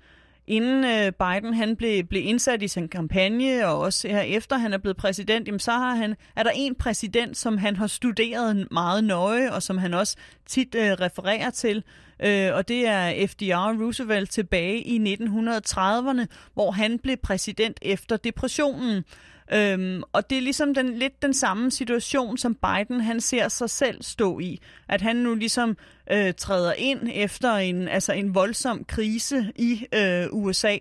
Inden 0.48 0.84
øh, 0.84 1.12
Biden 1.12 1.54
han 1.54 1.76
blev, 1.76 2.04
blev 2.04 2.22
indsat 2.24 2.62
i 2.62 2.68
sin 2.68 2.88
kampagne, 2.88 3.66
og 3.66 3.78
også 3.78 4.08
her 4.08 4.20
efter 4.20 4.56
han 4.56 4.72
er 4.72 4.78
blevet 4.78 4.96
præsident, 4.96 5.46
jamen, 5.46 5.58
så 5.60 5.70
har 5.70 5.94
han, 5.94 6.14
er 6.36 6.42
der 6.42 6.50
en 6.54 6.74
præsident, 6.74 7.36
som 7.36 7.58
han 7.58 7.76
har 7.76 7.86
studeret 7.86 8.68
meget 8.70 9.04
nøje, 9.04 9.52
og 9.52 9.62
som 9.62 9.78
han 9.78 9.94
også 9.94 10.16
tit 10.46 10.74
øh, 10.74 10.92
refererer 10.92 11.50
til, 11.50 11.84
øh, 12.20 12.54
og 12.54 12.68
det 12.68 12.86
er 12.86 13.26
FDR 13.26 13.82
Roosevelt 13.82 14.30
tilbage 14.30 14.80
i 14.80 15.14
1930'erne, 15.14 16.26
hvor 16.54 16.70
han 16.70 16.98
blev 16.98 17.16
præsident 17.16 17.78
efter 17.82 18.16
depressionen. 18.16 19.04
Øhm, 19.52 20.02
og 20.12 20.30
det 20.30 20.38
er 20.38 20.42
ligesom 20.42 20.74
den, 20.74 20.98
lidt 20.98 21.22
den 21.22 21.34
samme 21.34 21.70
situation, 21.70 22.38
som 22.38 22.54
Biden 22.54 23.00
han 23.00 23.20
ser 23.20 23.48
sig 23.48 23.70
selv 23.70 24.02
stå 24.02 24.38
i. 24.38 24.60
At 24.88 25.00
han 25.00 25.16
nu 25.16 25.34
ligesom 25.34 25.76
øh, 26.12 26.34
træder 26.34 26.72
ind 26.72 27.08
efter 27.12 27.54
en, 27.54 27.88
altså 27.88 28.12
en 28.12 28.34
voldsom 28.34 28.84
krise 28.84 29.52
i 29.56 29.86
øh, 29.94 30.26
USA. 30.32 30.76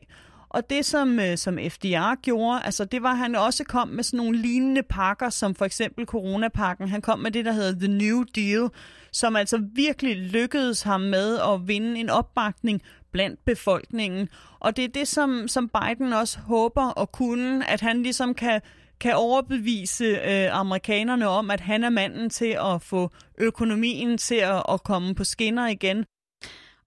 Og 0.49 0.69
det, 0.69 0.85
som, 0.85 1.19
øh, 1.19 1.37
som 1.37 1.57
FDR 1.69 2.21
gjorde, 2.21 2.61
altså 2.63 2.85
det 2.85 3.03
var, 3.03 3.11
at 3.11 3.17
han 3.17 3.35
også 3.35 3.63
kom 3.63 3.87
med 3.87 4.03
sådan 4.03 4.17
nogle 4.17 4.37
lignende 4.37 4.83
pakker, 4.83 5.29
som 5.29 5.55
for 5.55 5.65
eksempel 5.65 6.05
coronapakken. 6.05 6.87
Han 6.87 7.01
kom 7.01 7.19
med 7.19 7.31
det, 7.31 7.45
der 7.45 7.51
hedder 7.51 7.79
The 7.79 7.97
New 7.97 8.23
Deal, 8.35 8.69
som 9.11 9.35
altså 9.35 9.63
virkelig 9.75 10.17
lykkedes 10.17 10.81
ham 10.81 11.01
med 11.01 11.39
at 11.39 11.67
vinde 11.67 11.99
en 11.99 12.09
opbakning 12.09 12.81
blandt 13.11 13.45
befolkningen. 13.45 14.29
Og 14.59 14.77
det 14.77 14.83
er 14.83 14.89
det, 14.89 15.07
som, 15.07 15.47
som 15.47 15.69
Biden 15.69 16.13
også 16.13 16.39
håber 16.39 16.99
at 17.01 17.11
kunne, 17.11 17.69
at 17.69 17.81
han 17.81 18.03
ligesom 18.03 18.33
kan 18.33 18.61
kan 18.99 19.15
overbevise 19.15 20.05
øh, 20.05 20.59
amerikanerne 20.59 21.27
om, 21.27 21.51
at 21.51 21.59
han 21.59 21.83
er 21.83 21.89
manden 21.89 22.29
til 22.29 22.57
at 22.73 22.81
få 22.81 23.11
økonomien 23.37 24.17
til 24.17 24.35
at, 24.35 24.63
at 24.69 24.83
komme 24.83 25.15
på 25.15 25.23
skinner 25.23 25.67
igen. 25.67 26.05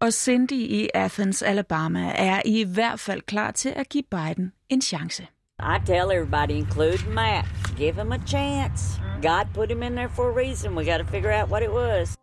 Og 0.01 0.13
Cindy 0.13 0.53
i 0.53 0.89
Athens, 0.95 1.43
Alabama, 1.43 2.13
er 2.15 2.43
i 2.45 2.65
hvert 2.65 3.01
fald 3.01 3.21
klar 3.23 3.51
til 3.51 3.73
at 3.77 3.89
give 3.89 4.05
Biden 4.11 4.53
en 4.69 4.83
chance. 4.83 5.27
I 5.61 5.79
tell 5.87 6.11
everybody, 6.11 6.53
including 6.53 7.15
Matt, 7.15 7.47
give 7.77 7.95
him 7.95 8.13
a 8.13 8.19
chance. 8.27 9.01
God 9.23 9.45
put 9.55 9.71
him 9.71 9.83
in 9.83 9.93
there 9.93 10.09
for 10.09 10.31
a 10.31 10.33
reason. 10.33 10.75
We 10.75 10.85
got 10.85 10.99
to 10.99 11.05
figure 11.05 11.41
out 11.41 11.51
what 11.51 11.63
it 11.63 11.71
was. 11.71 12.17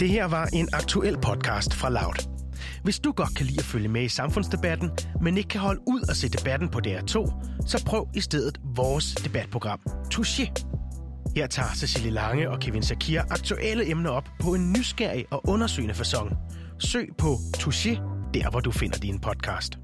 Det 0.00 0.08
her 0.08 0.24
var 0.24 0.48
en 0.52 0.68
aktuel 0.72 1.18
podcast 1.18 1.74
fra 1.74 1.90
Loud. 1.90 2.28
Hvis 2.82 2.98
du 2.98 3.12
godt 3.12 3.36
kan 3.36 3.46
lide 3.46 3.58
at 3.58 3.64
følge 3.64 3.88
med 3.88 4.02
i 4.02 4.08
samfundsdebatten, 4.08 4.90
men 5.22 5.36
ikke 5.36 5.48
kan 5.48 5.60
holde 5.60 5.80
ud 5.86 6.00
og 6.08 6.16
se 6.16 6.28
debatten 6.28 6.68
på 6.68 6.80
DR2, 6.86 7.14
så 7.66 7.82
prøv 7.86 8.08
i 8.14 8.20
stedet 8.20 8.60
vores 8.64 9.14
debatprogram, 9.14 9.80
Touché. 10.14 10.52
Her 11.36 11.46
tager 11.46 11.68
Cecilie 11.74 12.10
Lange 12.10 12.50
og 12.50 12.60
Kevin 12.60 12.82
Sakir 12.82 13.22
aktuelle 13.30 13.90
emner 13.90 14.10
op 14.10 14.28
på 14.40 14.54
en 14.54 14.72
nysgerrig 14.72 15.24
og 15.30 15.48
undersøgende 15.48 15.94
façon. 15.94 16.34
Søg 16.78 17.08
på 17.18 17.38
Touché, 17.56 18.00
der 18.34 18.50
hvor 18.50 18.60
du 18.60 18.70
finder 18.70 18.98
din 18.98 19.18
podcast. 19.18 19.78